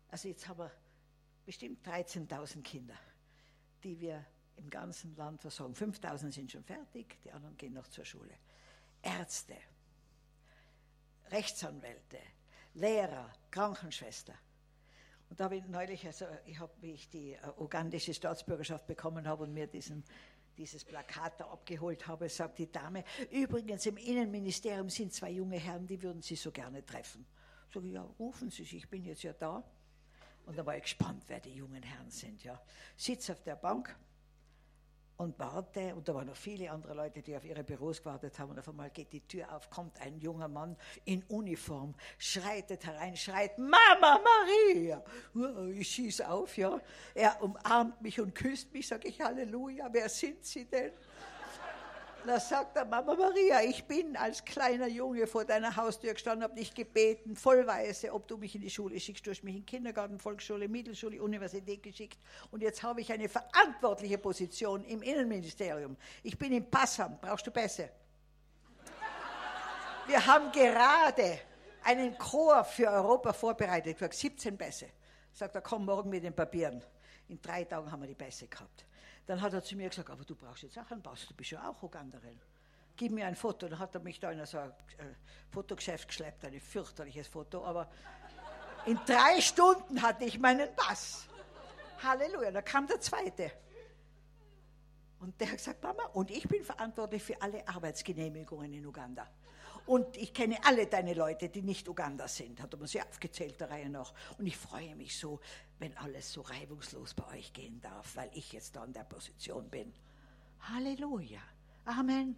[0.10, 0.72] Also jetzt haben wir
[1.45, 2.97] bestimmt 13.000 Kinder,
[3.84, 4.26] die wir
[4.58, 5.74] im ganzen Land versorgen.
[5.74, 8.34] 5.000 sind schon fertig, die anderen gehen noch zur Schule.
[9.02, 9.56] Ärzte,
[11.32, 12.20] Rechtsanwälte,
[12.74, 14.34] Lehrer, Krankenschwester.
[15.30, 19.27] Und da habe ich neulich, also ich habe, wie ich die äh, ugandische Staatsbürgerschaft bekommen
[19.27, 20.03] habe und mir diesen,
[20.57, 25.86] dieses Plakat da abgeholt habe, sagt die Dame, übrigens im Innenministerium sind zwei junge Herren,
[25.86, 27.25] die würden Sie so gerne treffen.
[27.71, 29.63] Sag ich, ja, rufen Sie sich, ich bin jetzt ja da.
[30.45, 32.43] Und da war ich gespannt, wer die jungen Herren sind.
[32.43, 32.59] Ja.
[32.97, 33.95] Sitz auf der Bank,
[35.20, 38.51] und warte, und da waren noch viele andere Leute, die auf ihre Büros gewartet haben,
[38.51, 43.17] und auf einmal geht die Tür auf, kommt ein junger Mann in Uniform, schreitet herein,
[43.17, 45.03] schreit, Mama Maria!
[45.74, 46.80] Ich schieße auf, ja.
[47.13, 50.93] Er umarmt mich und küsst mich, sage ich, Halleluja, wer sind Sie denn?
[52.30, 56.53] Da sagt er, Mama Maria, ich bin als kleiner Junge vor deiner Haustür gestanden, habe
[56.53, 59.25] dich gebeten, vollweise, ob du mich in die Schule schickst.
[59.25, 62.19] Du hast mich in Kindergarten, Volksschule, Mittelschule, Universität geschickt.
[62.51, 65.97] Und jetzt habe ich eine verantwortliche Position im Innenministerium.
[66.21, 67.19] Ich bin im Passamt.
[67.19, 67.89] Brauchst du Pässe?
[70.05, 71.39] Wir haben gerade
[71.84, 73.99] einen Chor für Europa vorbereitet.
[73.99, 74.86] Ich 17 Pässe.
[75.34, 76.80] Sagt er, komm morgen mit den Papieren.
[77.27, 78.86] In drei Tagen haben wir die Pässe gehabt.
[79.30, 81.51] Dann hat er zu mir gesagt, aber du brauchst jetzt auch einen Pass, du bist
[81.51, 82.39] ja auch Uganderin.
[82.95, 83.67] Gib mir ein Foto.
[83.67, 85.03] Dann hat er mich da in so ein äh,
[85.51, 87.63] Fotogeschäft geschleppt, ein fürchterliches Foto.
[87.63, 87.91] Aber
[88.88, 91.27] in drei Stunden hatte ich meinen Pass.
[92.01, 92.49] Halleluja.
[92.49, 93.51] Da kam der zweite.
[95.19, 99.27] Und der hat gesagt, Mama, und ich bin verantwortlich für alle Arbeitsgenehmigungen in Uganda.
[99.89, 103.71] Und ich kenne alle deine Leute, die nicht Uganda sind, hat mir sie aufgezählt, der
[103.71, 104.13] Reihe nach.
[104.37, 105.39] Und ich freue mich so,
[105.79, 109.67] wenn alles so reibungslos bei euch gehen darf, weil ich jetzt da in der Position
[109.67, 109.91] bin.
[110.59, 111.41] Halleluja.
[111.85, 112.35] Amen.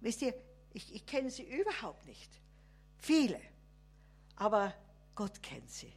[0.00, 0.34] Wisst ihr,
[0.72, 2.30] ich, ich kenne sie überhaupt nicht.
[2.98, 3.40] Viele.
[4.36, 4.72] Aber
[5.16, 5.92] Gott kennt sie.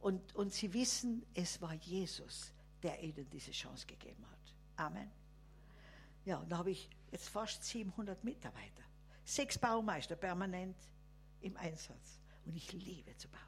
[0.00, 4.84] Und, und sie wissen, es war Jesus, der ihnen diese Chance gegeben hat.
[4.84, 5.12] Amen.
[6.24, 8.87] Ja, und da habe ich jetzt fast 700 Mitarbeiter
[9.28, 10.76] sechs Baumeister permanent
[11.40, 12.18] im Einsatz.
[12.44, 13.42] Und ich liebe zu bauen.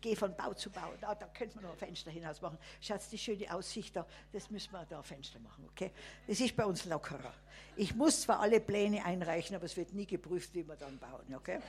[0.00, 0.92] Gehe von Bau zu Bau.
[1.00, 2.58] Da, da könnte man noch ein Fenster hinaus machen.
[2.80, 5.92] Schatz, die schöne Aussicht da, das müssen wir da ein Fenster machen, okay?
[6.26, 7.32] Das ist bei uns lockerer.
[7.76, 11.34] Ich muss zwar alle Pläne einreichen, aber es wird nie geprüft, wie wir dann bauen,
[11.34, 11.60] okay?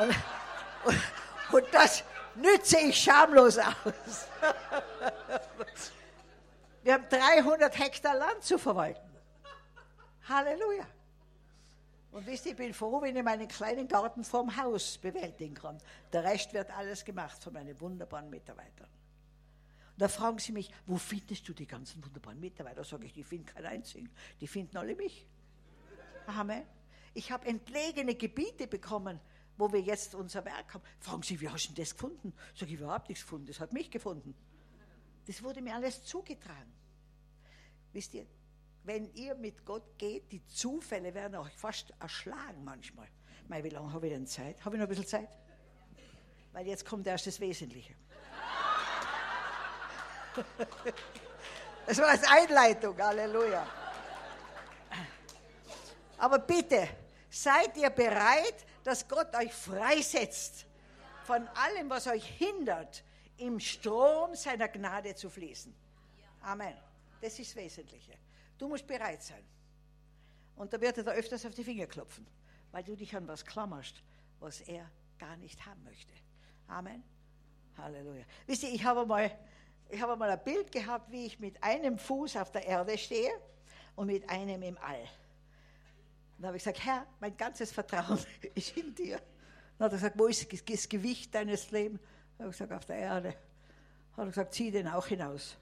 [0.00, 0.14] Und,
[0.84, 1.00] und,
[1.52, 2.02] und das
[2.34, 4.26] nütze ich schamlos aus.
[6.82, 9.08] Wir haben 300 Hektar Land zu verwalten.
[10.28, 10.86] Halleluja.
[12.12, 15.78] Und wisst ihr, ich bin froh, wenn ich meinen kleinen Garten vorm Haus bewältigen kann.
[16.12, 18.88] Der Rest wird alles gemacht von meinen wunderbaren Mitarbeitern.
[18.88, 22.82] Und da fragen sie mich, wo findest du die ganzen wunderbaren Mitarbeiter?
[22.82, 24.10] Sage ich, die finden keinen einzigen.
[24.40, 25.26] Die finden alle mich.
[26.26, 26.64] Amen.
[27.14, 29.20] Ich habe entlegene Gebiete bekommen,
[29.56, 30.84] wo wir jetzt unser Werk haben.
[30.98, 32.32] Fragen sie, wie hast du das gefunden?
[32.54, 33.46] Sage ich, überhaupt nichts gefunden.
[33.46, 34.34] Das hat mich gefunden.
[35.26, 36.72] Das wurde mir alles zugetragen.
[37.92, 38.26] Wisst ihr,
[38.84, 43.08] wenn ihr mit Gott geht, die Zufälle werden euch fast erschlagen manchmal.
[43.48, 44.64] Mei, wie lange habe ich denn Zeit?
[44.64, 45.28] Habe ich noch ein bisschen Zeit?
[46.52, 47.94] Weil jetzt kommt erst das Wesentliche.
[51.86, 53.66] Das war als Einleitung, Halleluja.
[56.18, 56.88] Aber bitte,
[57.28, 60.66] seid ihr bereit, dass Gott euch freisetzt
[61.24, 63.02] von allem, was euch hindert,
[63.38, 65.74] im Strom seiner Gnade zu fließen?
[66.42, 66.76] Amen.
[67.20, 68.16] Das ist das Wesentliche.
[68.60, 69.42] Du musst bereit sein.
[70.54, 72.26] Und da wird er da öfters auf die Finger klopfen,
[72.72, 74.02] weil du dich an was klammerst,
[74.38, 74.86] was er
[75.18, 76.12] gar nicht haben möchte.
[76.68, 77.02] Amen.
[77.78, 78.22] Halleluja.
[78.46, 79.30] Wisst ihr, ich habe mal,
[79.88, 83.32] ich habe mal ein Bild gehabt, wie ich mit einem Fuß auf der Erde stehe
[83.96, 85.08] und mit einem im All.
[86.36, 88.20] Dann habe ich gesagt, Herr, mein ganzes Vertrauen
[88.54, 89.22] ist in dir.
[89.78, 92.02] Dann hat er gesagt, wo ist das Gewicht deines Lebens?
[92.36, 93.30] Dann habe ich gesagt, auf der Erde.
[93.30, 95.56] Dann hat er gesagt, zieh den auch hinaus.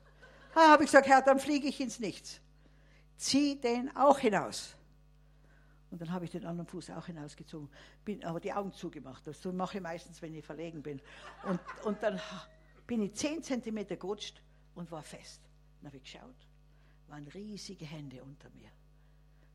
[0.53, 2.41] Dann habe ich gesagt, Herr, dann fliege ich ins Nichts
[3.19, 4.75] zieh den auch hinaus.
[5.91, 7.69] Und dann habe ich den anderen Fuß auch hinausgezogen,
[8.05, 9.27] bin aber die Augen zugemacht.
[9.27, 11.01] Das mache ich meistens, wenn ich verlegen bin.
[11.45, 12.21] Und, und dann
[12.87, 14.43] bin ich zehn Zentimeter gerutscht
[14.75, 15.41] und war fest.
[15.81, 16.47] Dann habe ich geschaut,
[17.09, 18.71] waren riesige Hände unter mir.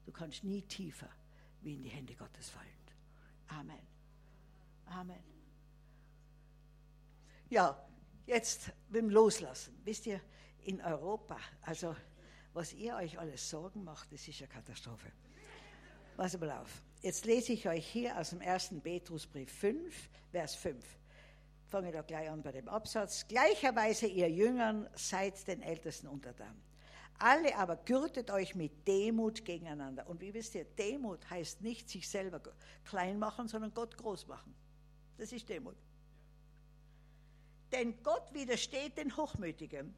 [0.06, 1.10] Du kannst nie tiefer
[1.62, 2.68] wie in die Hände Gottes fallen.
[3.48, 3.88] Amen.
[4.88, 5.24] Amen.
[7.50, 7.88] Ja,
[8.26, 9.80] jetzt mit dem Loslassen.
[9.84, 10.20] Wisst ihr,
[10.66, 11.96] in Europa, also
[12.54, 15.12] was ihr euch alles Sorgen macht, das ist eine Katastrophe.
[16.16, 16.82] Pass mal auf.
[17.02, 20.86] Jetzt lese ich euch hier aus dem ersten Petrusbrief 5, Vers 5.
[21.66, 23.28] Fange da gleich an bei dem Absatz.
[23.28, 26.56] Gleicherweise ihr Jüngern seid den Ältesten untertan.
[27.20, 30.08] Alle aber gürtet euch mit Demut gegeneinander.
[30.08, 32.42] Und wie wisst ihr, Demut heißt nicht sich selber
[32.86, 34.54] klein machen, sondern Gott groß machen.
[35.18, 35.78] Das ist Demut.
[37.72, 39.96] Denn Gott widersteht den Hochmütigen,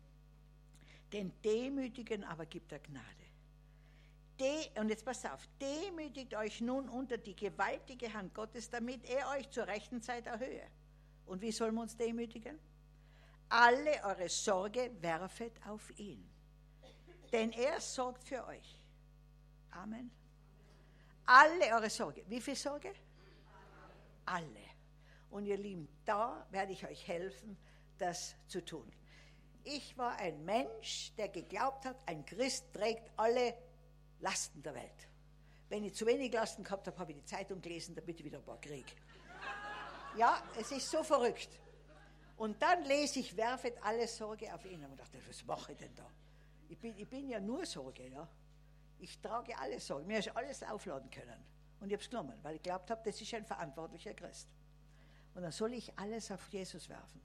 [1.16, 3.26] den Demütigen aber gibt er Gnade.
[4.38, 9.30] De, und jetzt pass auf, demütigt euch nun unter die gewaltige Hand Gottes, damit er
[9.30, 10.68] euch zur rechten Zeit erhöhe.
[11.26, 12.60] Und wie sollen wir uns demütigen?
[13.48, 16.30] Alle eure Sorge werfet auf ihn,
[17.32, 18.84] denn er sorgt für euch.
[19.72, 20.12] Amen.
[21.26, 22.24] Alle eure Sorge.
[22.28, 22.94] Wie viel Sorge?
[24.26, 24.66] Alle.
[25.30, 27.58] Und ihr Lieben, da werde ich euch helfen,
[27.98, 28.92] das zu tun.
[29.68, 33.56] Ich war ein Mensch, der geglaubt hat, ein Christ trägt alle
[34.20, 35.10] Lasten der Welt.
[35.70, 38.38] Wenn ich zu wenig Lasten gehabt habe, habe ich die Zeitung gelesen, damit ich wieder
[38.38, 38.92] ein paar kriege.
[40.18, 41.50] Ja, es ist so verrückt.
[42.38, 44.86] Und dann lese ich, werfet alle Sorge auf ihn.
[44.86, 46.08] Und dachte, was mache ich denn da?
[46.70, 48.28] Ich bin, ich bin ja nur Sorge, ja.
[49.00, 50.06] Ich trage alle Sorge.
[50.06, 51.44] Mir ist alles aufladen können.
[51.80, 54.48] Und ich habe es genommen, weil ich glaubt habe, das ist ein verantwortlicher Christ.
[55.34, 57.20] Und dann soll ich alles auf Jesus werfen.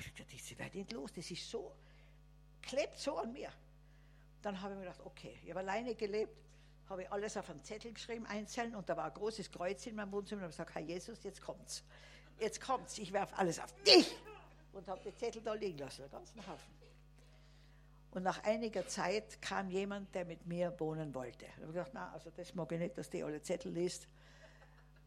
[0.00, 1.12] Ich dachte, ich werde los.
[1.12, 1.72] Das ist so,
[2.62, 3.50] klebt so an mir.
[4.40, 6.36] Dann habe ich mir gedacht, okay, ich habe alleine gelebt,
[6.88, 9.94] habe ich alles auf einen Zettel geschrieben, einzeln, und da war ein großes Kreuz in
[9.94, 11.82] meinem Wohnzimmer und habe gesagt, Herr Jesus, jetzt kommt's.
[12.38, 14.16] Jetzt kommt's, ich werfe alles auf dich.
[14.72, 16.74] Und habe die Zettel da liegen lassen, den ganzen Haufen.
[18.12, 21.46] Und nach einiger Zeit kam jemand, der mit mir wohnen wollte.
[21.46, 24.08] Da habe ich gedacht, na, also das mag ich nicht, dass die alle Zettel liest.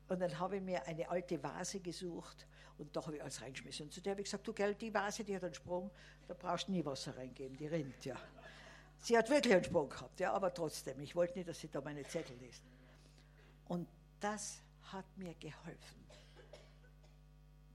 [0.07, 3.85] Und dann habe ich mir eine alte Vase gesucht und da habe ich alles reingeschmissen.
[3.85, 5.91] Und zu der habe ich gesagt, du Geld, die Vase, die hat einen Sprung,
[6.27, 8.15] da brauchst du nie Wasser reingeben, die rinnt, ja.
[8.99, 11.81] Sie hat wirklich einen Sprung gehabt, ja, aber trotzdem, ich wollte nicht, dass sie da
[11.81, 12.63] meine Zettel liest.
[13.67, 13.87] Und
[14.19, 14.61] das
[14.91, 16.05] hat mir geholfen,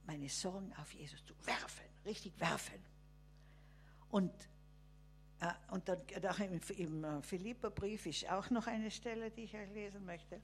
[0.07, 2.83] meine Sorgen auf Jesus zu werfen, richtig werfen.
[4.11, 4.33] Und,
[5.41, 6.01] äh, und dann
[6.41, 10.41] im, im äh, Philipperbrief ist auch noch eine Stelle, die ich euch lesen möchte.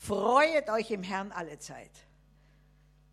[0.00, 1.90] Freuet euch im Herrn alle Zeit.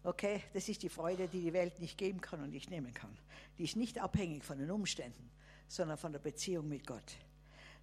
[0.04, 3.18] Okay, das ist die Freude, die die Welt nicht geben kann und nicht nehmen kann.
[3.58, 5.30] Die ist nicht abhängig von den Umständen,
[5.68, 7.18] sondern von der Beziehung mit Gott.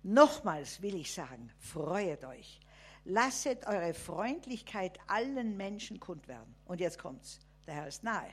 [0.02, 2.60] Nochmals will ich sagen, freuet euch.
[3.04, 6.54] Lasset eure Freundlichkeit allen Menschen kund werden.
[6.64, 8.30] Und jetzt kommt's, der Herr ist nahe.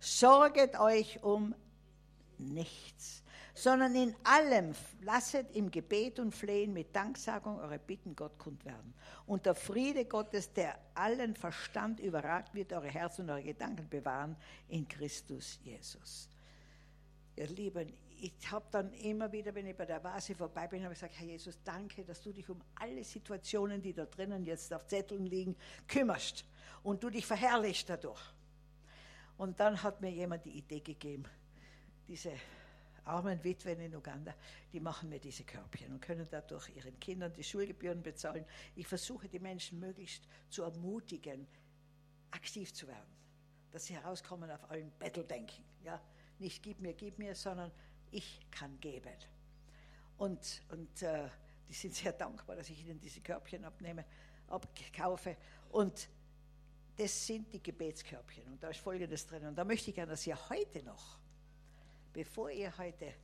[0.00, 1.54] Sorget euch um
[2.38, 3.22] nichts,
[3.58, 8.94] sondern in allem lasset im Gebet und Flehen mit Danksagung eure Bitten Gott kund werden.
[9.26, 14.36] Und der Friede Gottes, der allen Verstand überragt, wird eure Herzen und eure Gedanken bewahren
[14.68, 16.28] in Christus Jesus.
[17.34, 20.94] Ihr Lieben, ich habe dann immer wieder, wenn ich bei der Vase vorbei bin, habe
[20.94, 24.72] ich gesagt, Herr Jesus, danke, dass du dich um alle Situationen, die da drinnen jetzt
[24.72, 25.56] auf Zetteln liegen,
[25.88, 26.44] kümmerst
[26.84, 28.22] und du dich verherrlichst dadurch.
[29.36, 31.24] Und dann hat mir jemand die Idee gegeben,
[32.06, 32.32] diese
[33.08, 34.34] armen Witwen in Uganda,
[34.72, 38.44] die machen mir diese Körbchen und können dadurch ihren Kindern die Schulgebühren bezahlen.
[38.76, 41.46] Ich versuche die Menschen möglichst zu ermutigen,
[42.30, 43.16] aktiv zu werden,
[43.72, 45.64] dass sie herauskommen auf allen Betteldenken.
[45.82, 46.00] Ja?
[46.38, 47.72] Nicht gib mir, gib mir, sondern
[48.10, 49.16] ich kann geben.
[50.18, 51.28] Und, und äh,
[51.68, 54.04] die sind sehr dankbar, dass ich ihnen diese Körbchen abnehme,
[54.48, 55.36] abkaufe.
[55.70, 56.08] Und
[56.96, 58.44] das sind die Gebetskörbchen.
[58.48, 59.46] Und da ist Folgendes drin.
[59.46, 61.18] Und da möchte ich gerne, dass ihr heute noch
[62.18, 63.14] bevor ihr heute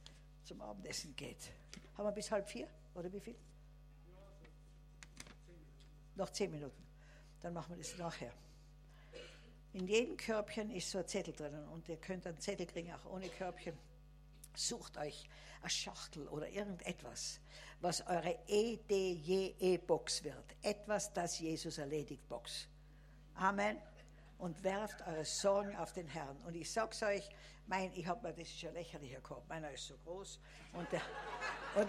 [0.45, 1.51] zum Abendessen geht.
[1.97, 3.35] Haben wir bis halb vier oder wie viel?
[6.15, 6.81] Noch zehn Minuten.
[7.41, 8.33] Dann machen wir das nachher.
[9.73, 13.05] In jedem Körbchen ist so ein Zettel drinnen und ihr könnt einen Zettel kriegen, auch
[13.07, 13.77] ohne Körbchen.
[14.55, 15.29] Sucht euch
[15.61, 17.41] eine Schachtel oder irgendetwas,
[17.81, 20.55] was eure EDJE-Box wird.
[20.63, 22.69] Etwas, das Jesus erledigt, Box.
[23.35, 23.77] Amen.
[24.39, 26.37] Und werft eure Sorgen auf den Herrn.
[26.45, 27.29] Und ich sage es euch,
[27.67, 30.39] mein, ich habe mir, das ist ja lächerlicher Korb, meiner ist so groß.
[30.75, 31.01] Und der,
[31.77, 31.89] und,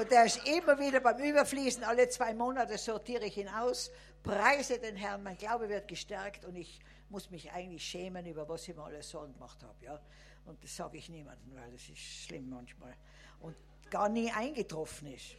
[0.00, 4.78] und der ist immer wieder beim Überfließen, alle zwei Monate sortiere ich ihn aus, preise
[4.78, 6.80] den Herrn, mein Glaube wird gestärkt und ich
[7.10, 9.84] muss mich eigentlich schämen, über was ich mir alles Sorgen gemacht habe.
[9.84, 10.00] Ja?
[10.46, 12.94] Und das sage ich niemandem, weil das ist schlimm manchmal.
[13.40, 13.56] Und
[13.90, 15.36] gar nie eingetroffen ist.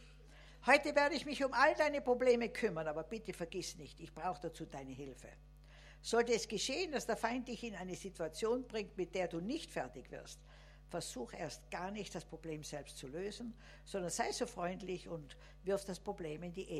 [0.64, 4.40] Heute werde ich mich um all deine Probleme kümmern, aber bitte vergiss nicht, ich brauche
[4.40, 5.28] dazu deine Hilfe.
[6.06, 9.72] Sollte es geschehen, dass der Feind dich in eine Situation bringt, mit der du nicht
[9.72, 10.38] fertig wirst,
[10.88, 13.52] versuch erst gar nicht das Problem selbst zu lösen,
[13.84, 16.70] sondern sei so freundlich und wirf das Problem in die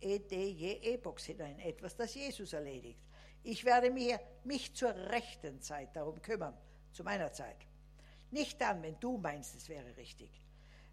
[0.00, 3.02] EDJ-E-Box hinein, etwas, das Jesus erledigt.
[3.42, 6.56] Ich werde mir, mich zur rechten Zeit darum kümmern,
[6.92, 7.66] zu meiner Zeit.
[8.30, 10.42] Nicht dann, wenn du meinst, es wäre richtig.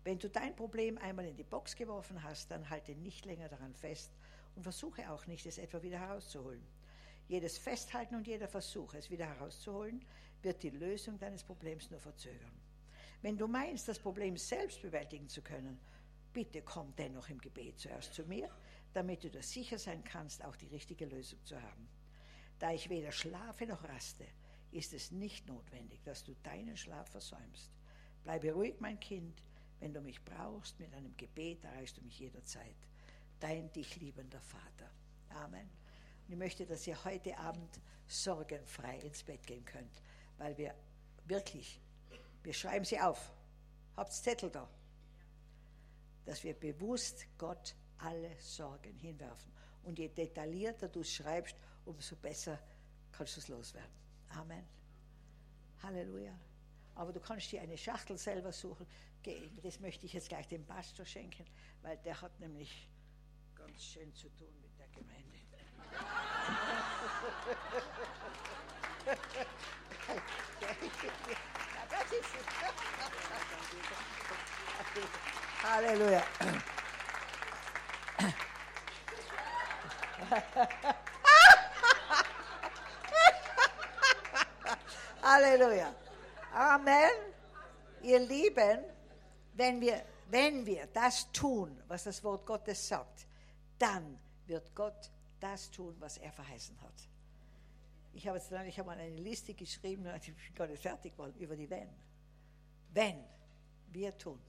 [0.03, 3.73] Wenn du dein Problem einmal in die Box geworfen hast, dann halte nicht länger daran
[3.75, 4.11] fest
[4.57, 6.67] und versuche auch nicht, es etwa wieder herauszuholen.
[7.27, 10.05] Jedes Festhalten und jeder Versuch, es wieder herauszuholen,
[10.41, 12.51] wird die Lösung deines Problems nur verzögern.
[13.21, 15.79] Wenn du meinst, das Problem selbst bewältigen zu können,
[16.31, 18.49] bitte komm dennoch im Gebet zuerst zu mir,
[18.93, 21.89] damit du dir sicher sein kannst, auch die richtige Lösung zu haben.
[22.59, 24.25] Da ich weder schlafe noch raste,
[24.71, 27.71] ist es nicht notwendig, dass du deinen Schlaf versäumst.
[28.23, 29.41] Bleibe ruhig, mein Kind.
[29.79, 32.75] Wenn du mich brauchst, mit einem Gebet erreichst du mich jederzeit.
[33.39, 34.89] Dein dich liebender Vater.
[35.29, 35.69] Amen.
[36.25, 40.01] Und ich möchte, dass ihr heute Abend sorgenfrei ins Bett gehen könnt,
[40.37, 40.73] weil wir
[41.25, 41.79] wirklich,
[42.43, 43.31] wir schreiben sie auf.
[43.95, 44.67] Habt's Zettel da.
[46.25, 49.51] Dass wir bewusst Gott alle Sorgen hinwerfen.
[49.83, 51.55] Und je detaillierter du es schreibst,
[51.85, 52.59] umso besser
[53.11, 53.93] kannst du es loswerden.
[54.29, 54.65] Amen.
[55.83, 56.37] Halleluja.
[56.95, 58.87] Aber du kannst dir eine Schachtel selber suchen.
[59.61, 61.45] Das möchte ich jetzt gleich dem Pastor schenken,
[61.81, 62.89] weil der hat nämlich
[63.55, 64.64] ganz schön zu tun.
[75.63, 76.23] Halleluja.
[85.21, 85.93] Halleluja.
[86.53, 87.11] Amen.
[88.03, 88.85] Ihr Lieben,
[89.53, 93.27] wenn wir, wenn wir das tun, was das Wort Gottes sagt,
[93.79, 95.11] dann wird Gott
[95.45, 97.09] das tun, was er verheißen hat.
[98.13, 101.35] Ich habe jetzt ich habe mal eine Liste geschrieben, ich bin gar nicht fertig geworden,
[101.37, 101.89] über die Wenn.
[102.93, 103.23] Wenn
[103.91, 104.39] wir tun.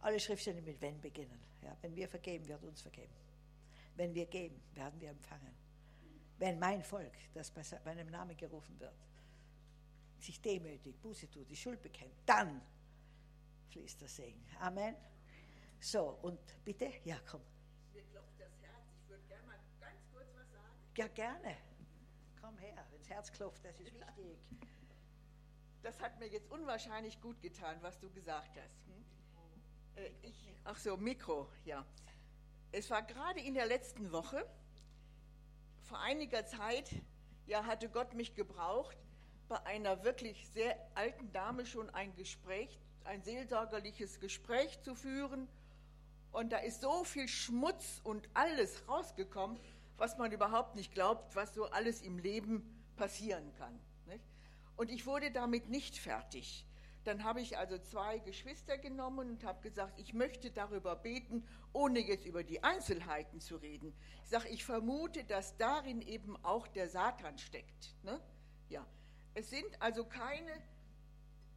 [0.00, 1.40] Alle Schriftstellen mit Wenn beginnen.
[1.62, 3.12] Ja, wenn wir vergeben, wird uns vergeben.
[3.96, 5.54] Wenn wir geben, werden wir empfangen.
[6.38, 8.94] Wenn mein Volk, das bei meinem Namen gerufen wird,
[10.18, 12.62] sich demütigt, Buße tut, die Schuld bekennt, dann
[13.68, 14.42] fließt der Segen.
[14.60, 14.94] Amen.
[15.80, 17.42] So, und bitte, ja, komm.
[20.96, 21.56] Ja, gerne.
[22.40, 24.38] Komm her, das Herz klopft, das ist wichtig.
[25.82, 28.86] Das hat mir jetzt unwahrscheinlich gut getan, was du gesagt hast.
[28.86, 29.04] Hm?
[29.96, 31.86] Äh, ich, ach so, Mikro, ja.
[32.72, 34.44] Es war gerade in der letzten Woche,
[35.82, 36.90] vor einiger Zeit,
[37.46, 38.96] ja, hatte Gott mich gebraucht,
[39.48, 45.48] bei einer wirklich sehr alten Dame schon ein Gespräch, ein seelsorgerliches Gespräch zu führen.
[46.30, 49.58] Und da ist so viel Schmutz und alles rausgekommen,
[50.00, 53.78] was man überhaupt nicht glaubt, was so alles im Leben passieren kann.
[54.06, 54.24] Nicht?
[54.76, 56.66] Und ich wurde damit nicht fertig.
[57.04, 62.00] Dann habe ich also zwei Geschwister genommen und habe gesagt, ich möchte darüber beten, ohne
[62.00, 63.94] jetzt über die Einzelheiten zu reden.
[64.24, 67.94] Ich sage, ich vermute, dass darin eben auch der Satan steckt.
[68.02, 68.20] Ne?
[68.68, 68.86] Ja,
[69.34, 70.50] es sind also keine,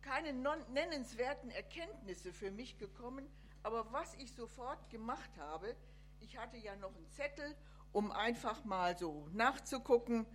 [0.02, 3.28] keine nennenswerten Erkenntnisse für mich gekommen,
[3.64, 5.76] aber was ich sofort gemacht habe,
[6.20, 7.56] ich hatte ja noch einen Zettel,
[7.94, 10.26] um einfach mal so nachzugucken,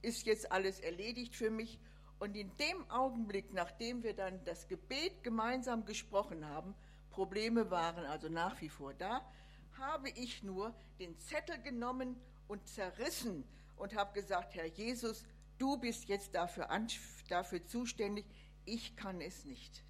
[0.00, 1.78] ist jetzt alles erledigt für mich.
[2.18, 6.74] Und in dem Augenblick, nachdem wir dann das Gebet gemeinsam gesprochen haben,
[7.10, 9.28] Probleme waren also nach wie vor da,
[9.78, 12.16] habe ich nur den Zettel genommen
[12.48, 13.44] und zerrissen
[13.76, 15.24] und habe gesagt, Herr Jesus,
[15.58, 16.68] du bist jetzt dafür,
[17.28, 18.26] dafür zuständig,
[18.64, 19.84] ich kann es nicht.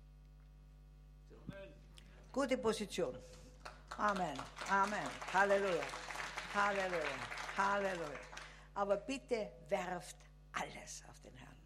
[2.33, 3.17] Gute Position.
[3.97, 4.39] Amen.
[4.71, 5.09] Amen.
[5.33, 6.08] Halleluja.
[6.59, 7.57] Halleluja.
[7.57, 8.19] Halleluja.
[8.75, 10.17] Aber bitte werft
[10.53, 11.57] alles auf den Herrn.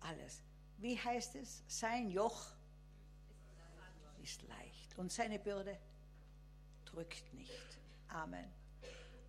[0.00, 0.42] Alles.
[0.76, 1.62] Wie heißt es?
[1.66, 2.46] Sein Joch
[4.22, 5.78] ist leicht und seine Bürde
[6.84, 7.78] drückt nicht.
[8.08, 8.50] Amen.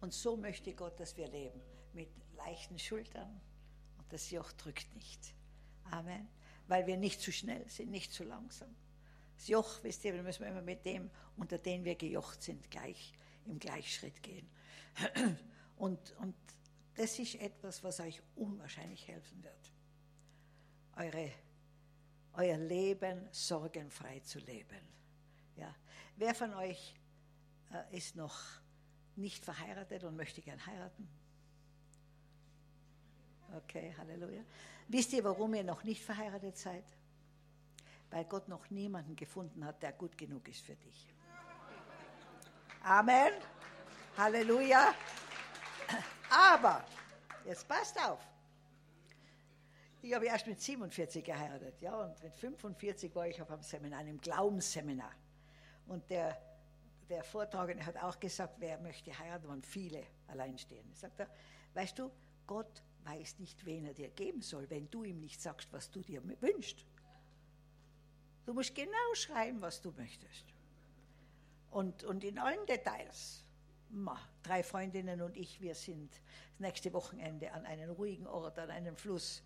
[0.02, 1.62] Und so möchte Gott, dass wir leben
[1.94, 3.40] mit leichten Schultern
[3.98, 5.34] und das Joch drückt nicht.
[5.92, 6.28] Amen.
[6.68, 8.76] Weil wir nicht zu schnell sind, nicht zu langsam.
[9.38, 13.14] Das Joch, wisst ihr, wir müssen immer mit dem, unter dem wir gejocht sind, gleich
[13.46, 14.48] im Gleichschritt gehen.
[15.78, 16.36] Und, und
[16.96, 19.74] das ist etwas, was euch unwahrscheinlich helfen wird.
[20.96, 21.32] Eure,
[22.32, 24.80] euer Leben sorgenfrei zu leben.
[25.58, 25.76] Ja.
[26.16, 26.96] Wer von euch
[27.74, 28.40] äh, ist noch
[29.18, 31.08] nicht verheiratet und möchte gern heiraten?
[33.54, 34.44] Okay, Halleluja.
[34.88, 36.86] Wisst ihr, warum ihr noch nicht verheiratet seid?
[38.12, 41.15] Weil Gott noch niemanden gefunden hat, der gut genug ist für dich.
[42.86, 43.34] Amen.
[44.16, 44.94] Halleluja.
[46.30, 46.86] Aber,
[47.44, 48.20] jetzt passt auf.
[50.04, 54.00] Ich habe erst mit 47 geheiratet, ja, und mit 45 war ich auf einem Seminar,
[54.02, 55.12] einem Glaubensseminar.
[55.88, 56.40] Und der,
[57.10, 60.96] der Vortragende hat auch gesagt, wer möchte heiraten, waren viele alleinstehende.
[60.96, 61.28] Sagt er,
[61.74, 62.12] weißt du,
[62.46, 66.02] Gott weiß nicht, wen er dir geben soll, wenn du ihm nicht sagst, was du
[66.02, 66.86] dir wünschst.
[68.46, 70.55] Du musst genau schreiben, was du möchtest.
[71.72, 73.44] Und, und in allen Details.
[73.90, 78.72] Ma, drei Freundinnen und ich, wir sind das nächste Wochenende an einem ruhigen Ort, an
[78.72, 79.42] einem Fluss,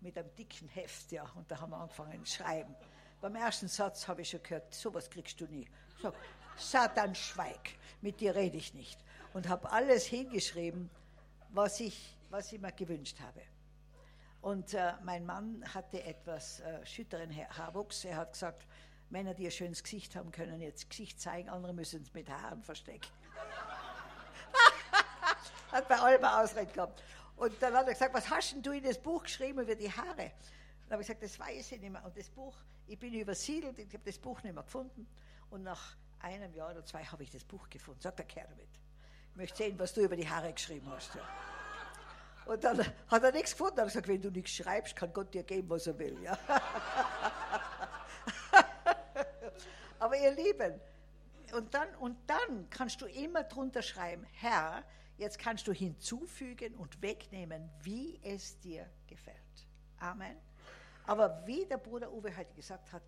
[0.00, 2.74] mit einem dicken Heft, ja, und da haben wir angefangen zu schreiben.
[3.20, 5.68] Beim ersten Satz habe ich schon gehört, sowas kriegst du nie.
[6.00, 6.12] So,
[6.56, 7.70] Satan, schweig,
[8.00, 8.98] mit dir rede ich nicht.
[9.32, 10.90] Und habe alles hingeschrieben,
[11.50, 13.42] was ich, was ich mir gewünscht habe.
[14.40, 18.04] Und äh, mein Mann hatte etwas äh, schütteren Haarwuchs.
[18.04, 18.66] Er hat gesagt,
[19.12, 22.62] Männer, die ein schönes Gesicht haben, können jetzt Gesicht zeigen, andere müssen es mit Haaren
[22.62, 23.10] verstecken.
[25.70, 27.02] hat bei allem Ausrede gehabt.
[27.36, 29.92] Und dann hat er gesagt, was hast denn du in das Buch geschrieben über die
[29.92, 30.32] Haare?
[30.86, 32.02] Dann habe ich gesagt, das weiß ich nicht mehr.
[32.04, 32.54] Und das Buch,
[32.86, 35.06] ich bin übersiedelt, ich habe das Buch nicht mehr gefunden.
[35.50, 38.00] Und nach einem Jahr oder zwei habe ich das Buch gefunden.
[38.00, 38.68] Sagt der Kerl damit.
[39.30, 41.14] Ich möchte sehen, was du über die Haare geschrieben hast.
[41.14, 41.22] Ja.
[42.46, 43.78] Und dann hat er nichts gefunden.
[43.78, 46.16] Er hat gesagt, wenn du nichts schreibst, kann Gott dir geben, was er will.
[46.22, 46.38] Ja.
[50.02, 50.80] Aber ihr Lieben,
[51.52, 54.82] und dann, und dann kannst du immer drunter schreiben, Herr,
[55.16, 59.36] jetzt kannst du hinzufügen und wegnehmen, wie es dir gefällt.
[59.98, 60.36] Amen.
[61.06, 63.04] Aber wie der Bruder Uwe heute gesagt hat,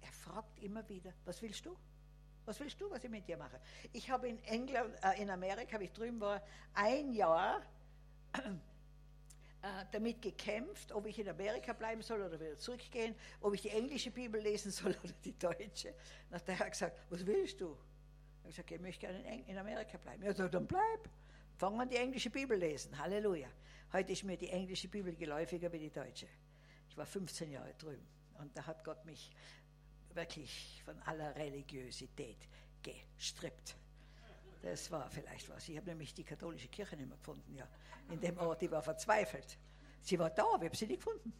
[0.00, 1.76] er fragt immer wieder, was willst du?
[2.44, 3.58] Was willst du, was ich mit dir mache?
[3.92, 6.40] Ich habe in England, äh, in Amerika, wie ich drüben war,
[6.74, 7.62] ein Jahr
[9.92, 14.10] damit gekämpft, ob ich in Amerika bleiben soll oder wieder zurückgehen, ob ich die englische
[14.10, 15.94] Bibel lesen soll oder die deutsche.
[16.30, 17.76] Dann hat er gesagt, was willst du?
[18.48, 20.22] Ich habe gesagt, ich möchte gerne in Amerika bleiben.
[20.22, 21.08] Gesagt, dann bleib.
[21.56, 22.96] Fang an die englische Bibel lesen.
[22.98, 23.48] Halleluja.
[23.92, 26.28] Heute ist mir die englische Bibel geläufiger wie die deutsche.
[26.88, 28.06] Ich war 15 Jahre drüben
[28.38, 29.30] und da hat Gott mich
[30.12, 32.48] wirklich von aller Religiosität
[32.82, 33.76] gestrippt.
[34.66, 35.68] Das war vielleicht was.
[35.68, 37.68] Ich habe nämlich die katholische Kirche nicht mehr gefunden, ja.
[38.10, 39.56] In dem Ort, die war verzweifelt.
[40.02, 41.32] Sie war da, wir haben sie nicht gefunden.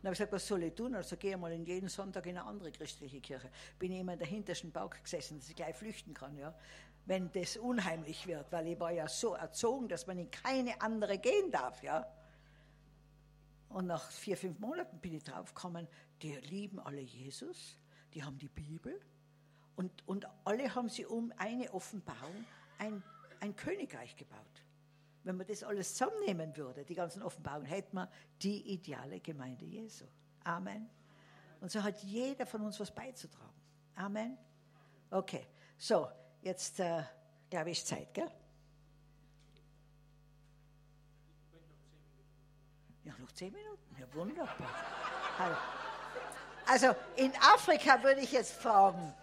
[0.00, 0.94] Dann habe ich gesagt, was soll ich tun?
[0.94, 3.50] Also gehe mal in jeden Sonntag in eine andere christliche Kirche.
[3.80, 6.54] Bin ich immer in der hintersten Bauch gesessen, dass ich gleich flüchten kann, ja.
[7.04, 11.18] Wenn das unheimlich wird, weil ich war ja so erzogen, dass man in keine andere
[11.18, 12.06] gehen darf, ja.
[13.70, 15.88] Und nach vier, fünf Monaten bin ich draufgekommen,
[16.22, 17.76] die lieben alle Jesus,
[18.14, 19.00] die haben die Bibel,
[19.76, 22.46] und, und alle haben sie um eine Offenbarung
[22.78, 23.02] ein,
[23.40, 24.40] ein Königreich gebaut.
[25.22, 28.08] Wenn man das alles zusammennehmen würde, die ganzen Offenbarungen, hätten wir
[28.42, 30.06] die ideale Gemeinde Jesu.
[30.44, 30.88] Amen.
[31.60, 33.52] Und so hat jeder von uns was beizutragen.
[33.96, 34.38] Amen.
[35.10, 35.46] Okay,
[35.76, 36.08] so,
[36.42, 37.02] jetzt äh,
[37.50, 38.30] glaube ich Zeit, gell?
[43.04, 43.96] Ja, noch zehn Minuten.
[43.98, 44.68] Ja, wunderbar.
[46.66, 49.14] Also in Afrika würde ich jetzt fragen,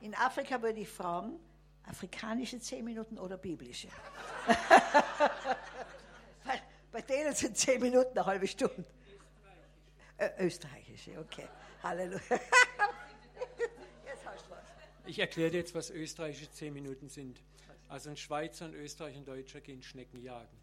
[0.00, 1.38] in Afrika würde ich fragen,
[1.84, 3.88] afrikanische zehn Minuten oder biblische?
[6.44, 8.84] Weil bei denen sind zehn Minuten eine halbe Stunde.
[10.18, 11.48] Ö österreichische, okay.
[11.82, 12.20] Halleluja.
[14.06, 14.64] jetzt hast du was.
[15.06, 17.42] Ich erkläre dir jetzt, was österreichische zehn Minuten sind.
[17.88, 20.60] Also ein Schweizer, ein Österreicher und ein Deutscher gehen Schnecken jagen.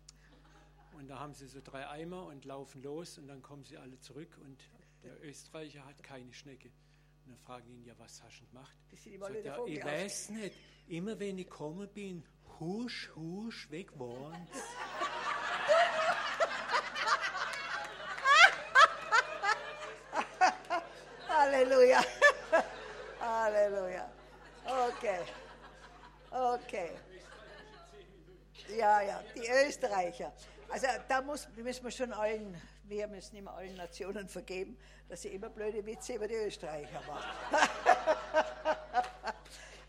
[0.93, 3.99] Und da haben sie so drei Eimer und laufen los und dann kommen sie alle
[3.99, 4.59] zurück und
[5.03, 6.71] der Österreicher hat keine Schnecke.
[7.27, 8.73] Und dann fragen ihn, ja, was hast du gemacht?
[8.89, 10.55] Sagt er, ich weiß nicht,
[10.87, 12.23] immer wenn ich gekommen bin,
[12.57, 14.47] husch, husch, weg waren
[21.27, 22.01] Halleluja.
[23.19, 24.09] Halleluja.
[24.65, 25.19] Okay.
[26.31, 26.91] Okay.
[28.69, 30.31] Ja, ja, die Österreicher.
[30.69, 32.59] Also da muss, müssen wir schon allen
[32.89, 34.77] wir müssen immer allen Nationen vergeben,
[35.09, 37.59] dass sie immer blöde Witze über die Österreicher machen.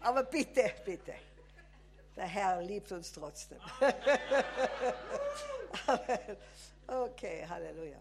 [0.01, 1.15] Aber bitte, bitte.
[2.17, 3.61] Der Herr liebt uns trotzdem.
[6.87, 8.01] okay, Halleluja.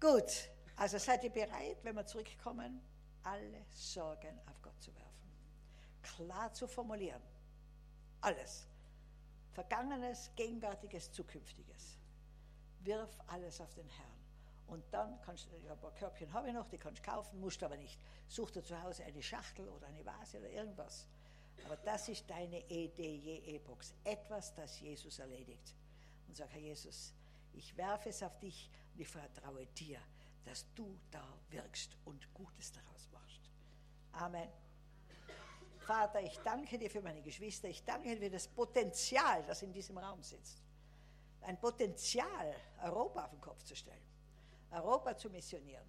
[0.00, 2.80] Gut, also seid ihr bereit, wenn wir zurückkommen,
[3.22, 5.30] alle Sorgen auf Gott zu werfen?
[6.02, 7.22] Klar zu formulieren.
[8.22, 8.66] Alles.
[9.54, 11.98] Vergangenes, Gegenwärtiges, Zukünftiges
[12.80, 14.24] wirf alles auf den Herrn.
[14.66, 17.40] Und dann kannst du, ja, ein paar Körbchen habe ich noch, die kannst du kaufen,
[17.40, 17.98] musst aber nicht.
[18.28, 21.06] Such dir zu Hause eine Schachtel oder eine Vase oder irgendwas.
[21.64, 23.94] Aber das ist deine EDJE-Box.
[24.04, 25.74] Etwas, das Jesus erledigt.
[26.26, 27.14] Und sag, Herr Jesus,
[27.52, 30.00] ich werfe es auf dich und ich vertraue dir,
[30.44, 33.50] dass du da wirkst und Gutes daraus machst.
[34.12, 34.63] Amen.
[35.84, 37.68] Vater, ich danke dir für meine Geschwister.
[37.68, 40.64] Ich danke dir für das Potenzial, das in diesem Raum sitzt
[41.44, 44.02] ein Potenzial, Europa auf den Kopf zu stellen,
[44.70, 45.86] Europa zu missionieren.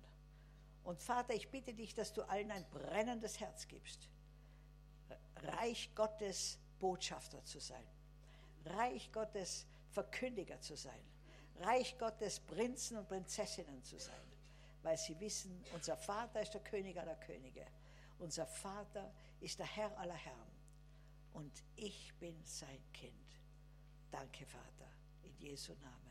[0.84, 4.10] Und Vater, ich bitte dich, dass du allen ein brennendes Herz gibst,
[5.38, 7.84] Reich Gottes Botschafter zu sein,
[8.66, 11.00] Reich Gottes Verkündiger zu sein,
[11.60, 14.22] Reich Gottes Prinzen und Prinzessinnen zu sein,
[14.84, 17.66] weil sie wissen, unser Vater ist der König aller Könige,
[18.20, 19.12] unser Vater
[19.46, 20.52] ist der Herr aller Herren
[21.34, 23.40] und ich bin sein Kind.
[24.10, 24.92] Danke, Vater.
[25.22, 26.05] In Jesu Namen.